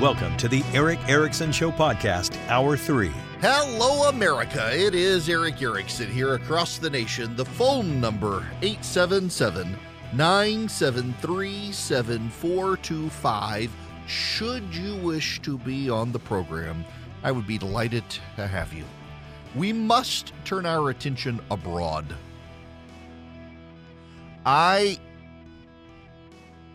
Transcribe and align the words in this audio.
Welcome 0.00 0.36
to 0.36 0.46
the 0.46 0.62
Erick 0.74 1.00
Erickson 1.08 1.50
Show 1.50 1.72
Podcast, 1.72 2.38
Hour 2.48 2.76
3. 2.76 3.08
Hello, 3.40 4.08
America. 4.08 4.70
It 4.72 4.94
is 4.94 5.28
Erick 5.28 5.60
Erickson 5.60 6.08
here 6.08 6.34
across 6.34 6.78
the 6.78 6.88
nation. 6.88 7.34
The 7.34 7.44
phone 7.44 8.00
number 8.00 8.46
877 8.62 9.76
973 10.12 11.72
7425. 11.72 13.72
Should 14.06 14.72
you 14.72 14.94
wish 14.98 15.42
to 15.42 15.58
be 15.58 15.90
on 15.90 16.12
the 16.12 16.20
program, 16.20 16.84
I 17.24 17.32
would 17.32 17.48
be 17.48 17.58
delighted 17.58 18.04
to 18.36 18.46
have 18.46 18.72
you. 18.72 18.84
We 19.56 19.72
must 19.72 20.32
turn 20.44 20.64
our 20.64 20.90
attention 20.90 21.40
abroad. 21.50 22.06
I 24.46 25.00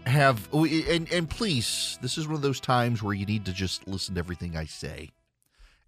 have 0.06 0.48
oh, 0.52 0.66
and 0.66 1.12
and 1.12 1.30
please 1.30 1.98
this 2.02 2.18
is 2.18 2.28
one 2.28 2.36
of 2.36 2.42
those 2.42 2.60
times 2.60 3.02
where 3.02 3.14
you 3.14 3.26
need 3.26 3.46
to 3.46 3.54
just 3.54 3.88
listen 3.88 4.16
to 4.16 4.20
everything 4.20 4.56
i 4.56 4.66
say 4.66 5.10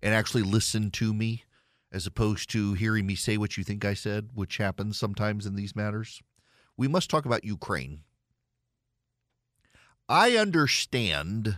and 0.02 0.14
actually 0.14 0.44
listen 0.44 0.90
to 0.92 1.14
me 1.14 1.44
as 1.92 2.06
opposed 2.06 2.50
to 2.50 2.74
hearing 2.74 3.06
me 3.06 3.16
say 3.16 3.38
what 3.38 3.58
you 3.58 3.64
think 3.64 3.84
i 3.86 3.94
said 3.94 4.30
which 4.34 4.58
happens 4.58 4.98
sometimes 4.98 5.46
in 5.46 5.56
these 5.56 5.76
matters. 5.76 6.22
We 6.78 6.88
must 6.90 7.10
talk 7.10 7.26
about 7.26 7.46
ukraine. 7.46 8.02
I 10.10 10.36
understand 10.36 11.58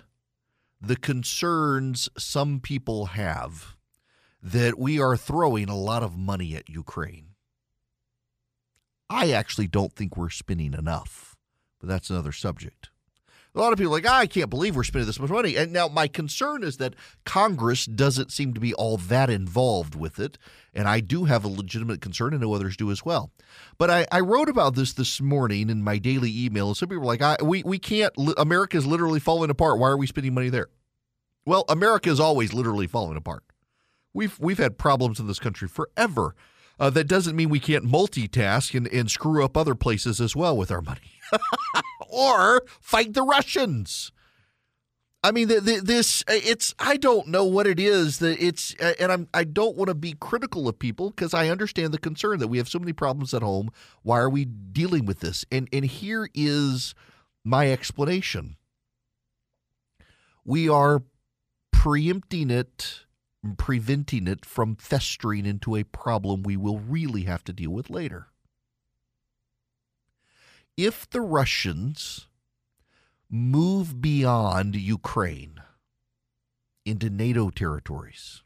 the 0.80 0.96
concerns 0.96 2.08
some 2.18 2.60
people 2.60 3.08
have 3.08 3.76
that 4.42 4.78
we 4.78 5.00
are 5.00 5.18
throwing 5.18 5.70
a 5.70 5.76
lot 5.76 6.04
of 6.04 6.16
money 6.16 6.55
at 6.55 6.70
ukraine. 6.70 7.30
I 9.10 9.32
actually 9.32 9.68
don't 9.68 9.94
think 9.94 10.16
we're 10.16 10.30
spending 10.30 10.74
enough 10.74 11.27
but 11.80 11.90
that's 11.90 12.10
another 12.10 12.32
subject. 12.32 12.90
A 13.56 13.60
lot 13.60 13.74
of 13.74 13.80
people 13.80 13.94
are 13.94 13.98
like, 13.98 14.06
oh, 14.06 14.14
I 14.14 14.28
can't 14.28 14.52
believe 14.52 14.76
we're 14.76 14.84
spending 14.84 15.08
this 15.08 15.20
much 15.20 15.32
money. 15.32 15.56
And 15.56 15.74
now 15.74 15.88
my 15.88 16.08
concern 16.08 16.62
is 16.62 16.78
that 16.78 16.94
Congress 17.26 17.88
doesn't 17.88 18.32
seem 18.32 18.54
to 18.54 18.60
be 18.60 18.72
all 18.76 18.98
that 18.98 19.32
involved 19.32 19.96
with 19.96 20.20
it. 20.20 20.38
And 20.76 20.88
I 20.88 21.00
do 21.00 21.24
have 21.24 21.44
a 21.44 21.48
legitimate 21.48 22.00
concern, 22.00 22.34
and 22.34 22.42
know 22.42 22.54
others 22.54 22.78
do 22.78 22.92
as 22.92 23.04
well. 23.04 23.32
But 23.80 23.90
I, 23.90 24.05
I 24.12 24.20
wrote 24.20 24.48
about 24.48 24.76
this 24.76 24.94
this 24.94 25.20
morning 25.20 25.72
in 25.72 25.82
my 25.82 25.98
daily 25.98 26.32
email. 26.46 26.68
And 26.68 26.78
some 26.78 26.90
people 26.90 27.02
were 27.02 27.08
like, 27.08 27.24
I, 27.24 27.38
we, 27.42 27.64
we 27.64 27.80
can't, 27.80 28.14
America 28.38 28.78
is 28.78 28.86
literally 28.86 29.20
falling 29.20 29.50
apart. 29.50 29.80
Why 29.80 29.88
are 29.88 29.98
we 29.98 30.05
spending 30.05 30.36
money 30.36 30.50
there? 30.50 30.68
Well, 31.44 31.66
America 31.68 32.12
is 32.12 32.20
always 32.20 32.54
literally 32.54 32.86
falling 32.86 33.18
apart. 33.18 33.44
We've, 34.14 34.38
we've 34.40 34.60
had 34.60 34.78
problems 34.78 35.20
in 35.20 35.26
this 35.26 35.40
country 35.40 35.68
forever. 35.68 36.36
Uh, 36.80 36.90
that 36.92 37.08
doesn't 37.08 37.36
mean 37.36 37.50
we 37.50 37.60
can't 37.60 37.86
multitask 37.86 38.76
and, 38.76 38.88
and 38.88 39.10
screw 39.10 39.44
up 39.44 39.58
other 39.58 39.76
places 39.76 40.22
as 40.22 40.36
well 40.36 40.56
with 40.56 40.72
our 40.72 40.82
money. 40.82 41.20
or 42.10 42.64
fight 42.80 43.14
the 43.14 43.24
Russians. 43.24 44.12
I 45.24 45.32
mean, 45.32 45.48
the, 45.48 45.60
the, 45.60 45.82
this 45.82 46.24
it's 46.28 46.76
I 46.80 46.96
don't 46.96 47.28
know 47.28 47.44
what 47.44 47.68
it 47.68 47.80
is 47.80 48.20
that 48.20 48.40
it's, 48.40 48.76
and 48.76 49.12
I'm 49.12 49.28
I 49.34 49.44
don't 49.44 49.76
want 49.76 49.90
to 49.90 49.96
be 49.96 50.14
critical 50.14 50.68
of 50.68 50.78
people 50.78 51.10
because 51.10 51.34
I 51.34 51.50
understand 51.50 51.94
the 51.94 51.98
concern 51.98 52.40
that 52.40 52.48
we 52.48 52.60
have 52.60 52.70
so 52.70 52.80
many 52.80 52.94
problems 52.94 53.34
at 53.34 53.42
home. 53.42 53.72
Why 54.04 54.20
are 54.20 54.30
we 54.30 54.46
dealing 54.46 55.05
with 55.05 55.20
this? 55.20 55.44
And 55.52 55.68
and 55.74 55.86
here 55.86 56.30
is 56.34 56.94
my 57.44 57.72
explanation. 57.72 58.58
We 60.46 60.70
are 60.70 61.04
preempting 61.72 62.50
it, 62.50 63.05
preventing 63.57 64.28
it 64.28 64.46
from 64.46 64.75
festering 64.75 65.46
into 65.46 65.75
a 65.75 65.84
problem 65.84 66.44
we 66.44 66.57
will 66.57 66.80
really 66.80 67.24
have 67.24 67.44
to 67.44 67.53
deal 67.53 67.72
with 67.72 67.90
later 67.90 68.28
if 70.78 71.09
the 71.09 71.22
Russians 71.22 72.28
move 73.30 74.00
beyond 74.00 74.75
Ukraine 74.75 75.62
into 76.86 77.09
NATO 77.09 77.50
territories, 77.50 78.44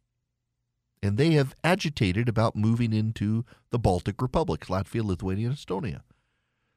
and 1.04 1.18
they 1.18 1.32
have 1.32 1.56
agitated 1.64 2.30
about 2.30 2.56
moving 2.56 2.94
into 2.94 3.46
the 3.70 3.78
Baltic 3.78 4.22
republics, 4.22 4.70
Latvia, 4.70 5.04
Lithuania, 5.04 5.50
and 5.50 5.58
Estonia. 5.58 6.02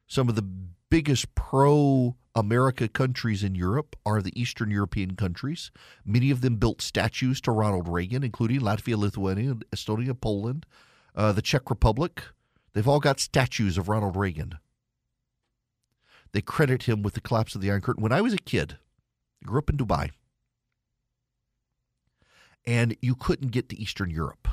Some 0.06 0.28
of 0.28 0.34
the 0.34 0.42
biggest 0.90 1.34
pro 1.34 2.16
America 2.34 2.88
countries 2.88 3.44
in 3.44 3.54
Europe 3.54 3.94
are 4.04 4.20
the 4.20 4.38
Eastern 4.40 4.70
European 4.70 5.14
countries. 5.14 5.70
Many 6.04 6.30
of 6.30 6.40
them 6.40 6.56
built 6.56 6.82
statues 6.82 7.40
to 7.42 7.52
Ronald 7.52 7.88
Reagan, 7.88 8.24
including 8.24 8.60
Latvia, 8.60 8.96
Lithuania, 8.96 9.54
Estonia, 9.74 10.20
Poland, 10.20 10.66
uh, 11.14 11.32
the 11.32 11.42
Czech 11.42 11.70
Republic. 11.70 12.24
They've 12.72 12.88
all 12.88 13.00
got 13.00 13.20
statues 13.20 13.78
of 13.78 13.88
Ronald 13.88 14.16
Reagan. 14.16 14.58
They 16.32 16.42
credit 16.42 16.84
him 16.84 17.02
with 17.02 17.14
the 17.14 17.20
collapse 17.20 17.54
of 17.54 17.60
the 17.60 17.70
Iron 17.70 17.80
Curtain. 17.80 18.02
When 18.02 18.10
I 18.10 18.20
was 18.20 18.34
a 18.34 18.38
kid, 18.38 18.78
I 19.40 19.46
grew 19.46 19.60
up 19.60 19.70
in 19.70 19.76
Dubai, 19.76 20.10
and 22.66 22.96
you 23.00 23.14
couldn't 23.14 23.52
get 23.52 23.68
to 23.68 23.80
Eastern 23.80 24.10
Europe. 24.10 24.48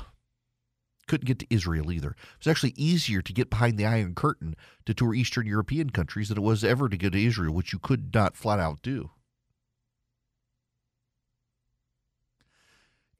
Couldn't 1.08 1.26
get 1.26 1.38
to 1.40 1.46
Israel 1.50 1.90
either. 1.90 2.10
It 2.10 2.38
was 2.38 2.46
actually 2.46 2.74
easier 2.76 3.22
to 3.22 3.32
get 3.32 3.50
behind 3.50 3.76
the 3.76 3.86
Iron 3.86 4.14
Curtain 4.14 4.54
to 4.86 4.94
tour 4.94 5.14
Eastern 5.14 5.46
European 5.46 5.90
countries 5.90 6.28
than 6.28 6.38
it 6.38 6.42
was 6.42 6.62
ever 6.62 6.88
to 6.88 6.96
go 6.96 7.10
to 7.10 7.26
Israel, 7.26 7.54
which 7.54 7.72
you 7.72 7.78
could 7.78 8.14
not 8.14 8.36
flat 8.36 8.60
out 8.60 8.82
do. 8.82 9.10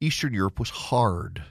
Eastern 0.01 0.35
Europe 0.35 0.59
was 0.59 0.71
hard. 0.71 1.45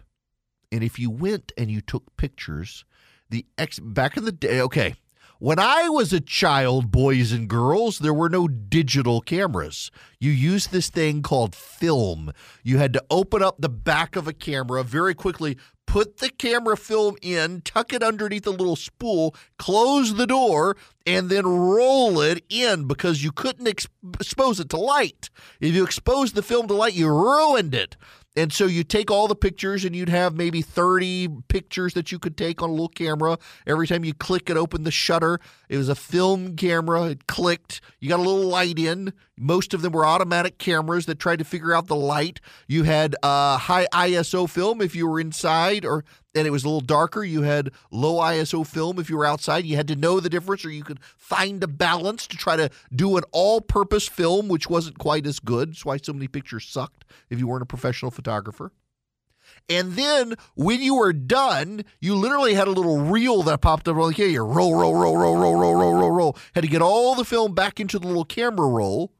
And 0.71 0.83
if 0.83 0.99
you 0.99 1.09
went 1.09 1.51
and 1.57 1.69
you 1.69 1.81
took 1.81 2.15
pictures, 2.17 2.85
the 3.29 3.45
ex 3.57 3.79
back 3.79 4.17
in 4.17 4.25
the 4.25 4.31
day, 4.31 4.61
okay, 4.61 4.95
when 5.39 5.57
I 5.57 5.89
was 5.89 6.13
a 6.13 6.19
child, 6.19 6.91
boys 6.91 7.31
and 7.31 7.47
girls, 7.47 7.97
there 7.97 8.13
were 8.13 8.29
no 8.29 8.47
digital 8.47 9.21
cameras. 9.21 9.89
You 10.19 10.29
used 10.29 10.71
this 10.71 10.89
thing 10.89 11.23
called 11.23 11.55
film. 11.55 12.31
You 12.63 12.77
had 12.77 12.93
to 12.93 13.03
open 13.09 13.41
up 13.41 13.59
the 13.59 13.67
back 13.67 14.15
of 14.15 14.27
a 14.27 14.33
camera 14.33 14.83
very 14.83 15.15
quickly, 15.15 15.57
put 15.91 16.19
the 16.19 16.29
camera 16.29 16.77
film 16.77 17.17
in, 17.21 17.59
tuck 17.65 17.91
it 17.91 18.01
underneath 18.01 18.47
a 18.47 18.51
little 18.51 18.77
spool, 18.77 19.35
close 19.59 20.15
the 20.15 20.25
door, 20.25 20.77
and 21.05 21.29
then 21.29 21.45
roll 21.45 22.21
it 22.21 22.45
in 22.47 22.87
because 22.87 23.21
you 23.25 23.29
couldn't 23.29 23.67
expose 23.67 24.61
it 24.61 24.69
to 24.69 24.77
light. 24.77 25.29
If 25.59 25.73
you 25.73 25.83
exposed 25.83 26.33
the 26.33 26.43
film 26.43 26.69
to 26.69 26.73
light, 26.73 26.93
you 26.93 27.09
ruined 27.09 27.75
it. 27.75 27.97
And 28.37 28.53
so 28.53 28.67
you 28.67 28.85
take 28.85 29.11
all 29.11 29.27
the 29.27 29.35
pictures 29.35 29.83
and 29.83 29.93
you'd 29.93 30.07
have 30.07 30.33
maybe 30.33 30.61
30 30.61 31.27
pictures 31.49 31.93
that 31.95 32.13
you 32.13 32.19
could 32.19 32.37
take 32.37 32.61
on 32.61 32.69
a 32.69 32.71
little 32.71 32.87
camera. 32.87 33.37
Every 33.67 33.85
time 33.85 34.05
you 34.05 34.13
click 34.13 34.49
it, 34.49 34.55
open 34.55 34.83
the 34.83 34.91
shutter. 34.91 35.39
It 35.67 35.75
was 35.75 35.89
a 35.89 35.95
film 35.95 36.55
camera. 36.55 37.07
It 37.07 37.27
clicked. 37.27 37.81
You 37.99 38.07
got 38.07 38.19
a 38.19 38.23
little 38.23 38.47
light 38.47 38.79
in. 38.79 39.11
Most 39.41 39.73
of 39.73 39.81
them 39.81 39.91
were 39.91 40.05
automatic 40.05 40.59
cameras 40.59 41.07
that 41.07 41.17
tried 41.17 41.39
to 41.39 41.45
figure 41.45 41.73
out 41.73 41.87
the 41.87 41.95
light. 41.95 42.39
You 42.67 42.83
had 42.83 43.15
uh, 43.23 43.57
high 43.57 43.87
ISO 43.91 44.47
film 44.47 44.81
if 44.81 44.95
you 44.95 45.07
were 45.07 45.19
inside, 45.19 45.83
or 45.83 46.05
and 46.35 46.45
it 46.45 46.51
was 46.51 46.63
a 46.63 46.67
little 46.67 46.79
darker. 46.79 47.23
You 47.23 47.41
had 47.41 47.71
low 47.89 48.19
ISO 48.19 48.65
film 48.65 48.99
if 48.99 49.09
you 49.09 49.17
were 49.17 49.25
outside. 49.25 49.65
You 49.65 49.77
had 49.77 49.87
to 49.87 49.95
know 49.95 50.19
the 50.19 50.29
difference, 50.29 50.63
or 50.63 50.69
you 50.69 50.83
could 50.83 50.99
find 51.17 51.63
a 51.63 51.67
balance 51.67 52.27
to 52.27 52.37
try 52.37 52.55
to 52.55 52.69
do 52.95 53.17
an 53.17 53.23
all-purpose 53.31 54.07
film, 54.07 54.47
which 54.47 54.69
wasn't 54.69 54.99
quite 54.99 55.25
as 55.25 55.39
good. 55.39 55.69
That's 55.69 55.85
why 55.85 55.97
so 55.97 56.13
many 56.13 56.27
pictures 56.27 56.67
sucked 56.67 57.03
if 57.31 57.39
you 57.39 57.47
weren't 57.47 57.63
a 57.63 57.65
professional 57.65 58.11
photographer. 58.11 58.71
And 59.67 59.93
then 59.93 60.35
when 60.53 60.81
you 60.81 60.95
were 60.95 61.13
done, 61.13 61.83
you 61.99 62.13
literally 62.15 62.53
had 62.53 62.67
a 62.67 62.71
little 62.71 62.99
reel 62.99 63.41
that 63.43 63.61
popped 63.61 63.87
up 63.87 63.97
like, 63.97 64.17
hey, 64.17 64.29
you 64.29 64.43
roll, 64.43 64.75
roll, 64.75 64.95
roll, 64.95 65.17
roll, 65.17 65.35
roll, 65.35 65.55
roll, 65.55 65.75
roll, 65.75 65.93
roll, 65.95 66.11
roll. 66.11 66.37
Had 66.53 66.61
to 66.61 66.69
get 66.69 66.83
all 66.83 67.15
the 67.15 67.25
film 67.25 67.55
back 67.55 67.79
into 67.79 67.97
the 67.97 68.07
little 68.07 68.23
camera 68.23 68.67
roll 68.67 69.11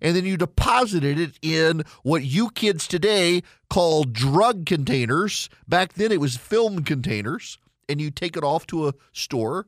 and 0.00 0.16
then 0.16 0.24
you 0.24 0.36
deposited 0.36 1.18
it 1.18 1.38
in 1.42 1.82
what 2.02 2.24
you 2.24 2.50
kids 2.50 2.86
today 2.86 3.42
call 3.68 4.04
drug 4.04 4.66
containers. 4.66 5.48
Back 5.68 5.94
then 5.94 6.12
it 6.12 6.20
was 6.20 6.36
film 6.36 6.84
containers, 6.84 7.58
and 7.88 8.00
you 8.00 8.10
take 8.10 8.36
it 8.36 8.44
off 8.44 8.66
to 8.68 8.88
a 8.88 8.94
store 9.12 9.66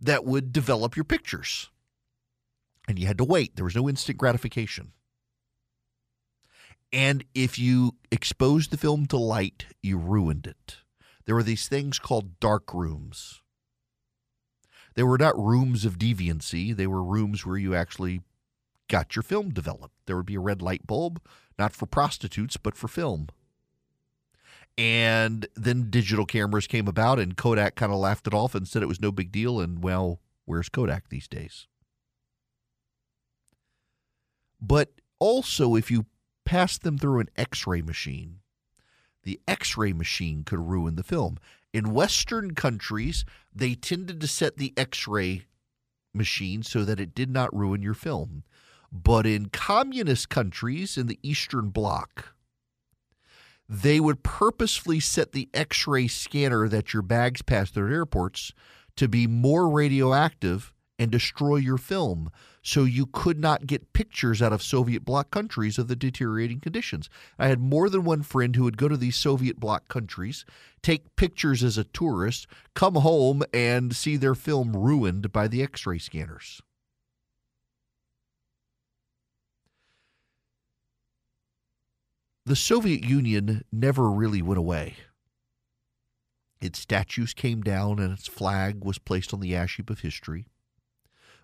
that 0.00 0.24
would 0.24 0.52
develop 0.52 0.96
your 0.96 1.04
pictures. 1.04 1.70
And 2.86 2.98
you 2.98 3.06
had 3.06 3.18
to 3.18 3.24
wait, 3.24 3.56
there 3.56 3.64
was 3.64 3.76
no 3.76 3.88
instant 3.88 4.18
gratification. 4.18 4.92
And 6.92 7.24
if 7.34 7.58
you 7.58 7.96
exposed 8.12 8.70
the 8.70 8.76
film 8.76 9.06
to 9.06 9.16
light, 9.16 9.66
you 9.82 9.98
ruined 9.98 10.46
it. 10.46 10.76
There 11.24 11.34
were 11.34 11.42
these 11.42 11.66
things 11.66 11.98
called 11.98 12.38
dark 12.38 12.72
rooms. 12.72 13.40
They 14.94 15.02
were 15.02 15.18
not 15.18 15.36
rooms 15.36 15.84
of 15.84 15.98
deviancy, 15.98 16.76
they 16.76 16.86
were 16.86 17.02
rooms 17.02 17.44
where 17.44 17.56
you 17.56 17.74
actually 17.74 18.20
got 18.88 19.16
your 19.16 19.22
film 19.22 19.50
developed. 19.50 19.94
There 20.06 20.16
would 20.16 20.26
be 20.26 20.34
a 20.34 20.40
red 20.40 20.62
light 20.62 20.86
bulb, 20.86 21.20
not 21.58 21.72
for 21.72 21.86
prostitutes, 21.86 22.56
but 22.56 22.76
for 22.76 22.88
film. 22.88 23.28
And 24.76 25.46
then 25.54 25.90
digital 25.90 26.26
cameras 26.26 26.66
came 26.66 26.88
about, 26.88 27.18
and 27.18 27.36
Kodak 27.36 27.76
kind 27.76 27.92
of 27.92 27.98
laughed 27.98 28.26
it 28.26 28.34
off 28.34 28.54
and 28.54 28.66
said 28.66 28.82
it 28.82 28.88
was 28.88 29.00
no 29.00 29.12
big 29.12 29.30
deal. 29.30 29.60
And 29.60 29.82
well, 29.82 30.20
where's 30.44 30.68
Kodak 30.68 31.08
these 31.08 31.28
days? 31.28 31.66
But 34.60 34.90
also, 35.18 35.76
if 35.76 35.90
you 35.90 36.06
pass 36.44 36.78
them 36.78 36.98
through 36.98 37.20
an 37.20 37.30
x 37.36 37.66
ray 37.66 37.82
machine, 37.82 38.40
the 39.22 39.40
x 39.46 39.76
ray 39.76 39.92
machine 39.92 40.42
could 40.42 40.58
ruin 40.58 40.96
the 40.96 41.02
film. 41.02 41.38
In 41.72 41.94
Western 41.94 42.54
countries, 42.54 43.24
they 43.54 43.74
tended 43.74 44.20
to 44.20 44.28
set 44.28 44.56
the 44.56 44.72
x 44.76 45.06
ray 45.06 45.44
machine 46.12 46.62
so 46.62 46.84
that 46.84 47.00
it 47.00 47.14
did 47.14 47.30
not 47.30 47.54
ruin 47.54 47.82
your 47.82 47.94
film. 47.94 48.44
But 48.94 49.26
in 49.26 49.46
communist 49.46 50.28
countries 50.28 50.96
in 50.96 51.08
the 51.08 51.18
Eastern 51.20 51.70
Bloc, 51.70 52.32
they 53.68 53.98
would 53.98 54.22
purposefully 54.22 55.00
set 55.00 55.32
the 55.32 55.48
x 55.52 55.88
ray 55.88 56.06
scanner 56.06 56.68
that 56.68 56.94
your 56.94 57.02
bags 57.02 57.42
pass 57.42 57.70
through 57.70 57.92
airports 57.92 58.52
to 58.94 59.08
be 59.08 59.26
more 59.26 59.68
radioactive 59.68 60.72
and 60.96 61.10
destroy 61.10 61.56
your 61.56 61.76
film. 61.76 62.30
So 62.62 62.84
you 62.84 63.06
could 63.06 63.40
not 63.40 63.66
get 63.66 63.92
pictures 63.94 64.40
out 64.40 64.52
of 64.52 64.62
Soviet 64.62 65.04
bloc 65.04 65.32
countries 65.32 65.76
of 65.76 65.88
the 65.88 65.96
deteriorating 65.96 66.60
conditions. 66.60 67.10
I 67.36 67.48
had 67.48 67.58
more 67.60 67.90
than 67.90 68.04
one 68.04 68.22
friend 68.22 68.54
who 68.54 68.62
would 68.62 68.76
go 68.78 68.86
to 68.86 68.96
these 68.96 69.16
Soviet 69.16 69.58
bloc 69.58 69.88
countries, 69.88 70.44
take 70.82 71.16
pictures 71.16 71.64
as 71.64 71.76
a 71.76 71.82
tourist, 71.82 72.46
come 72.74 72.94
home 72.94 73.42
and 73.52 73.94
see 73.94 74.16
their 74.16 74.36
film 74.36 74.72
ruined 74.76 75.32
by 75.32 75.48
the 75.48 75.64
x 75.64 75.84
ray 75.84 75.98
scanners. 75.98 76.62
The 82.46 82.56
Soviet 82.56 83.02
Union 83.02 83.64
never 83.72 84.10
really 84.10 84.42
went 84.42 84.58
away. 84.58 84.96
Its 86.60 86.78
statues 86.78 87.32
came 87.32 87.62
down 87.62 87.98
and 87.98 88.12
its 88.12 88.28
flag 88.28 88.84
was 88.84 88.98
placed 88.98 89.32
on 89.32 89.40
the 89.40 89.56
ash 89.56 89.76
heap 89.78 89.88
of 89.88 90.00
history. 90.00 90.44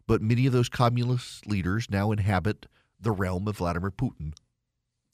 But 0.07 0.21
many 0.21 0.45
of 0.45 0.53
those 0.53 0.69
communist 0.69 1.47
leaders 1.47 1.89
now 1.89 2.13
inhabit 2.13 2.67
the 3.01 3.13
realm 3.13 3.49
of 3.49 3.57
Vladimir 3.57 3.91
Putin. 3.91 4.35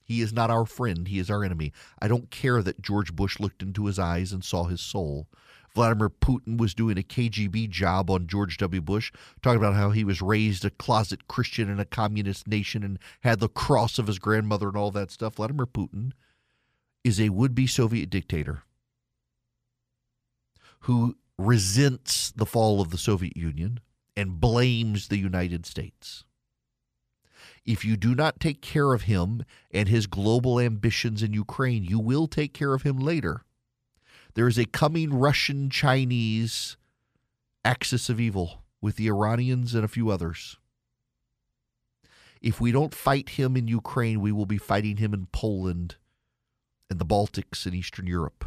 He 0.03 0.21
is 0.21 0.33
not 0.33 0.51
our 0.51 0.67
friend, 0.67 1.07
he 1.07 1.21
is 1.21 1.31
our 1.31 1.45
enemy. 1.45 1.73
I 2.01 2.09
don't 2.09 2.33
care 2.33 2.65
that 2.65 2.83
George 2.83 3.15
Bush 3.15 3.39
looked 3.39 3.63
into 3.63 3.87
his 3.87 3.99
eyes 4.01 4.33
and 4.33 4.45
saw 4.45 4.65
his 4.65 4.81
soul. 4.81 5.29
Vladimir 5.77 6.09
Putin 6.09 6.57
was 6.57 6.73
doing 6.73 6.97
a 6.97 7.03
KGB 7.03 7.69
job 7.69 8.11
on 8.11 8.27
George 8.27 8.57
W. 8.57 8.81
Bush, 8.81 9.13
talking 9.43 9.59
about 9.59 9.75
how 9.75 9.91
he 9.91 10.05
was 10.05 10.23
raised 10.23 10.65
a 10.65 10.71
closet 10.71 11.29
Christian 11.29 11.69
in 11.69 11.79
a 11.79 11.85
communist 11.85 12.49
nation 12.49 12.83
and 12.83 12.99
had 13.21 13.41
the 13.41 13.49
cross 13.51 13.99
of 13.99 14.07
his 14.07 14.19
grandmother 14.19 14.69
and 14.69 14.77
all 14.79 14.91
that 14.93 15.11
stuff. 15.11 15.35
Vladimir 15.35 15.67
Putin 15.67 16.13
is 17.05 17.21
a 17.21 17.29
would 17.29 17.55
be 17.55 17.67
Soviet 17.67 18.09
dictator 18.09 18.63
who 20.81 21.15
resents 21.37 22.31
the 22.31 22.47
fall 22.47 22.81
of 22.81 22.89
the 22.89 22.97
Soviet 22.97 23.37
Union 23.37 23.81
and 24.17 24.41
blames 24.41 25.09
the 25.09 25.19
United 25.19 25.67
States. 25.67 26.25
If 27.67 27.85
you 27.85 27.99
do 27.99 28.15
not 28.15 28.41
take 28.41 28.63
care 28.63 28.95
of 28.95 29.03
him 29.03 29.45
and 29.71 29.91
his 29.91 30.07
global 30.07 30.59
ambitions 30.59 31.23
in 31.23 31.35
Ukraine, 31.35 31.85
you 31.85 31.99
will 31.99 32.27
take 32.27 32.55
care 32.55 32.73
of 32.73 32.81
him 32.81 32.99
later. 32.99 33.43
There 34.37 34.47
is 34.47 34.59
a 34.59 34.67
coming 34.67 35.15
Russian 35.15 35.71
Chinese 35.71 36.77
axis 37.65 38.11
of 38.11 38.21
evil 38.21 38.65
with 38.83 38.97
the 38.97 39.09
Iranians 39.09 39.75
and 39.75 39.83
a 39.83 39.89
few 39.89 40.11
others. 40.11 40.59
If 42.43 42.61
we 42.61 42.71
don't 42.71 42.95
fight 42.95 43.31
him 43.31 43.57
in 43.57 43.67
Ukraine, 43.67 44.21
we 44.21 44.33
will 44.33 44.45
be 44.45 44.59
fighting 44.59 44.99
him 44.99 45.15
in 45.15 45.29
Poland 45.33 45.97
and 46.91 46.99
the 46.99 47.07
Baltics 47.07 47.65
and 47.65 47.75
Eastern 47.75 48.07
Europe. 48.07 48.45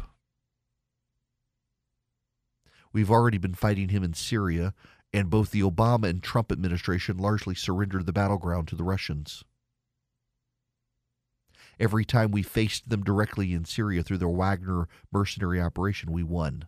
We've 2.92 3.10
already 3.10 3.38
been 3.38 3.54
fighting 3.54 3.88
him 3.88 4.04
in 4.04 4.14
Syria, 4.14 4.74
and 5.12 5.28
both 5.28 5.50
the 5.50 5.62
Obama 5.62 6.08
and 6.08 6.22
Trump 6.22 6.52
administration 6.52 7.18
largely 7.18 7.56
surrendered 7.56 8.06
the 8.06 8.12
battleground 8.12 8.68
to 8.68 8.76
the 8.76 8.84
Russians. 8.84 9.42
Every 11.80 12.04
time 12.04 12.30
we 12.30 12.42
faced 12.42 12.90
them 12.90 13.02
directly 13.02 13.54
in 13.54 13.64
Syria 13.64 14.02
through 14.02 14.18
their 14.18 14.28
Wagner 14.28 14.86
mercenary 15.10 15.60
operation, 15.60 16.12
we 16.12 16.22
won. 16.22 16.66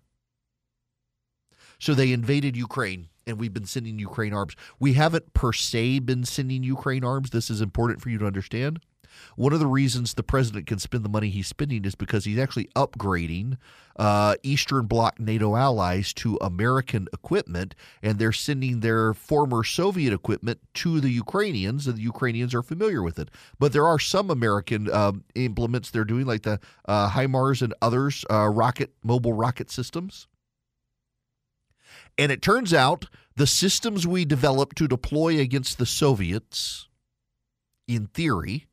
So 1.79 1.95
they 1.95 2.13
invaded 2.13 2.57
Ukraine, 2.57 3.09
and 3.27 3.39
we've 3.39 3.53
been 3.53 3.67
sending 3.67 3.99
Ukraine 3.99 4.33
arms. 4.33 4.57
We 4.81 4.95
haven't 4.95 5.35
per 5.35 5.53
se 5.53 5.99
been 5.99 6.25
sending 6.25 6.63
Ukraine 6.63 7.05
arms. 7.05 7.31
This 7.31 7.51
is 7.51 7.61
important 7.61 8.01
for 8.01 8.09
you 8.09 8.17
to 8.19 8.27
understand. 8.27 8.81
One 9.37 9.53
of 9.53 9.61
the 9.61 9.67
reasons 9.67 10.15
the 10.15 10.23
president 10.23 10.67
can 10.67 10.79
spend 10.79 11.05
the 11.05 11.09
money 11.09 11.29
he's 11.29 11.47
spending 11.47 11.85
is 11.85 11.95
because 11.95 12.25
he's 12.25 12.39
actually 12.39 12.69
upgrading 12.77 13.57
uh, 13.97 14.37
Eastern 14.43 14.87
Bloc 14.87 15.21
NATO 15.21 15.57
allies 15.57 16.13
to 16.15 16.39
American 16.41 17.09
equipment, 17.13 17.75
and 18.03 18.19
they're 18.19 18.33
sending 18.33 18.81
their 18.81 19.13
former 19.15 19.65
Soviet 19.65 20.13
equipment 20.13 20.61
to 20.75 21.01
the 21.01 21.11
Ukrainians, 21.11 21.87
and 21.87 21.97
the 21.97 22.03
Ukrainians 22.03 22.55
are 22.55 22.63
familiar 22.63 23.03
with 23.03 23.19
it. 23.19 23.31
But 23.59 23.73
there 23.73 23.87
are 23.87 23.99
some 23.99 24.31
American 24.31 24.91
um, 24.93 25.25
implements 25.35 25.91
they're 25.91 26.05
doing, 26.05 26.27
like 26.27 26.43
the 26.43 26.61
uh, 26.87 27.11
HIMARS 27.11 27.63
and 27.63 27.75
others, 27.83 28.25
uh, 28.31 28.49
rocket 28.49 28.95
mobile 29.03 29.33
rocket 29.33 29.71
systems. 29.71 30.27
And 32.19 32.31
it 32.31 32.43
turns 32.43 32.75
out 32.75 33.07
the 33.37 33.47
systems 33.47 34.07
we 34.07 34.25
developed 34.25 34.77
to 34.77 34.89
deploy 34.89 35.41
against 35.41 35.79
the 35.79 35.87
Soviets, 35.87 36.89
in 37.89 38.07
theory, 38.09 38.67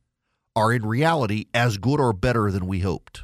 are 0.60 0.74
in 0.74 0.86
reality 0.86 1.46
as 1.54 1.78
good 1.78 2.02
or 2.02 2.12
better 2.12 2.52
than 2.52 2.68
we 2.68 2.80
hoped. 2.80 3.22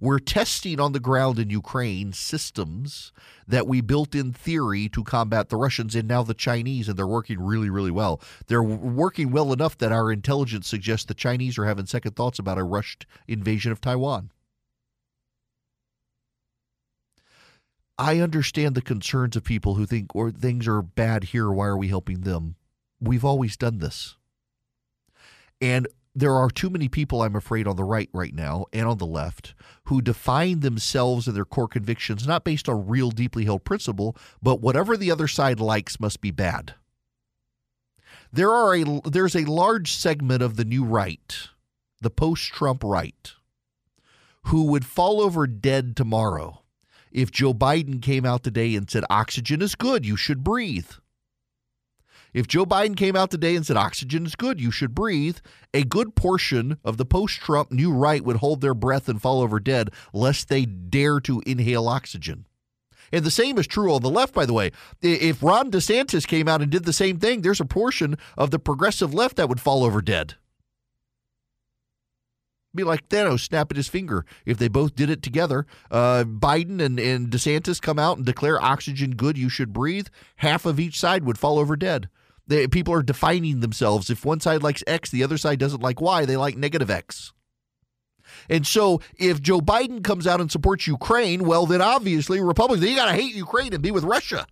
We're 0.00 0.18
testing 0.18 0.80
on 0.80 0.92
the 0.92 0.98
ground 0.98 1.38
in 1.38 1.50
Ukraine 1.50 2.14
systems 2.14 3.12
that 3.46 3.66
we 3.66 3.82
built 3.82 4.14
in 4.14 4.32
theory 4.32 4.88
to 4.88 5.04
combat 5.04 5.50
the 5.50 5.58
Russians 5.58 5.94
and 5.94 6.08
now 6.08 6.22
the 6.22 6.32
Chinese, 6.32 6.88
and 6.88 6.98
they're 6.98 7.06
working 7.06 7.38
really, 7.38 7.68
really 7.68 7.90
well. 7.90 8.18
They're 8.46 8.62
working 8.62 9.30
well 9.30 9.52
enough 9.52 9.76
that 9.76 9.92
our 9.92 10.10
intelligence 10.10 10.66
suggests 10.66 11.04
the 11.04 11.12
Chinese 11.12 11.58
are 11.58 11.66
having 11.66 11.84
second 11.84 12.16
thoughts 12.16 12.38
about 12.38 12.58
a 12.58 12.64
rushed 12.64 13.04
invasion 13.28 13.70
of 13.70 13.82
Taiwan. 13.82 14.32
I 17.98 18.20
understand 18.20 18.74
the 18.74 18.80
concerns 18.80 19.36
of 19.36 19.44
people 19.44 19.74
who 19.74 19.84
think 19.84 20.16
or 20.16 20.30
things 20.30 20.66
are 20.66 20.80
bad 20.80 21.24
here. 21.24 21.50
Why 21.50 21.66
are 21.66 21.76
we 21.76 21.88
helping 21.88 22.22
them? 22.22 22.56
We've 23.00 23.24
always 23.24 23.58
done 23.58 23.80
this. 23.80 24.16
And 25.60 25.86
there 26.14 26.34
are 26.34 26.50
too 26.50 26.68
many 26.68 26.88
people, 26.88 27.22
I'm 27.22 27.36
afraid, 27.36 27.66
on 27.66 27.76
the 27.76 27.84
right 27.84 28.10
right 28.12 28.34
now 28.34 28.66
and 28.72 28.86
on 28.86 28.98
the 28.98 29.06
left 29.06 29.54
who 29.84 30.02
define 30.02 30.60
themselves 30.60 31.26
and 31.26 31.36
their 31.36 31.44
core 31.44 31.68
convictions 31.68 32.26
not 32.26 32.44
based 32.44 32.68
on 32.68 32.86
real, 32.86 33.10
deeply 33.10 33.44
held 33.44 33.64
principle, 33.64 34.16
but 34.42 34.60
whatever 34.60 34.96
the 34.96 35.10
other 35.10 35.28
side 35.28 35.60
likes 35.60 36.00
must 36.00 36.20
be 36.20 36.30
bad. 36.30 36.74
There 38.32 38.50
are 38.50 38.74
a 38.74 39.00
there's 39.04 39.36
a 39.36 39.44
large 39.44 39.92
segment 39.92 40.42
of 40.42 40.56
the 40.56 40.64
new 40.64 40.84
right, 40.84 41.48
the 42.00 42.10
post-Trump 42.10 42.82
right, 42.84 43.32
who 44.44 44.64
would 44.64 44.84
fall 44.84 45.20
over 45.20 45.46
dead 45.46 45.96
tomorrow 45.96 46.62
if 47.12 47.30
Joe 47.30 47.52
Biden 47.52 48.00
came 48.00 48.24
out 48.24 48.42
today 48.42 48.74
and 48.74 48.90
said 48.90 49.04
oxygen 49.10 49.60
is 49.60 49.74
good, 49.74 50.06
you 50.06 50.16
should 50.16 50.42
breathe. 50.42 50.90
If 52.32 52.46
Joe 52.46 52.64
Biden 52.64 52.96
came 52.96 53.14
out 53.14 53.30
today 53.30 53.54
and 53.56 53.66
said 53.66 53.76
oxygen 53.76 54.24
is 54.24 54.34
good, 54.34 54.60
you 54.60 54.70
should 54.70 54.94
breathe, 54.94 55.38
a 55.74 55.84
good 55.84 56.14
portion 56.14 56.78
of 56.82 56.96
the 56.96 57.04
post 57.04 57.40
Trump 57.40 57.70
new 57.70 57.92
right 57.92 58.24
would 58.24 58.36
hold 58.36 58.60
their 58.60 58.74
breath 58.74 59.08
and 59.08 59.20
fall 59.20 59.42
over 59.42 59.60
dead 59.60 59.90
lest 60.14 60.48
they 60.48 60.64
dare 60.64 61.20
to 61.20 61.42
inhale 61.44 61.88
oxygen. 61.88 62.46
And 63.12 63.24
the 63.24 63.30
same 63.30 63.58
is 63.58 63.66
true 63.66 63.92
on 63.92 64.00
the 64.00 64.08
left, 64.08 64.32
by 64.32 64.46
the 64.46 64.54
way. 64.54 64.70
If 65.02 65.42
Ron 65.42 65.70
DeSantis 65.70 66.26
came 66.26 66.48
out 66.48 66.62
and 66.62 66.70
did 66.70 66.84
the 66.84 66.94
same 66.94 67.18
thing, 67.18 67.42
there's 67.42 67.60
a 67.60 67.66
portion 67.66 68.16
of 68.38 68.50
the 68.50 68.58
progressive 68.58 69.12
left 69.12 69.36
that 69.36 69.50
would 69.50 69.60
fall 69.60 69.84
over 69.84 70.00
dead. 70.00 70.36
Be 72.74 72.84
like 72.84 73.06
Thanos 73.10 73.40
snapping 73.40 73.76
his 73.76 73.88
finger 73.88 74.24
if 74.46 74.56
they 74.56 74.68
both 74.68 74.94
did 74.94 75.10
it 75.10 75.22
together. 75.22 75.66
Uh, 75.90 76.24
Biden 76.24 76.80
and, 76.80 76.98
and 76.98 77.28
DeSantis 77.28 77.82
come 77.82 77.98
out 77.98 78.16
and 78.16 78.24
declare 78.24 78.62
oxygen 78.62 79.10
good, 79.10 79.36
you 79.36 79.50
should 79.50 79.74
breathe. 79.74 80.06
Half 80.36 80.64
of 80.64 80.80
each 80.80 80.98
side 80.98 81.24
would 81.24 81.36
fall 81.36 81.58
over 81.58 81.76
dead. 81.76 82.08
They, 82.46 82.66
people 82.66 82.94
are 82.94 83.02
defining 83.02 83.60
themselves. 83.60 84.10
If 84.10 84.24
one 84.24 84.40
side 84.40 84.62
likes 84.62 84.82
X, 84.86 85.10
the 85.10 85.22
other 85.22 85.38
side 85.38 85.58
doesn't 85.58 85.82
like 85.82 86.00
Y, 86.00 86.24
they 86.24 86.36
like 86.36 86.56
negative 86.56 86.90
X. 86.90 87.32
And 88.48 88.66
so 88.66 89.00
if 89.16 89.40
Joe 89.40 89.60
Biden 89.60 90.02
comes 90.02 90.26
out 90.26 90.40
and 90.40 90.50
supports 90.50 90.86
Ukraine, 90.86 91.44
well, 91.44 91.66
then 91.66 91.80
obviously 91.82 92.40
Republicans, 92.40 92.88
you 92.88 92.96
got 92.96 93.06
to 93.06 93.12
hate 93.12 93.34
Ukraine 93.34 93.72
and 93.72 93.82
be 93.82 93.90
with 93.90 94.04
Russia. 94.04 94.46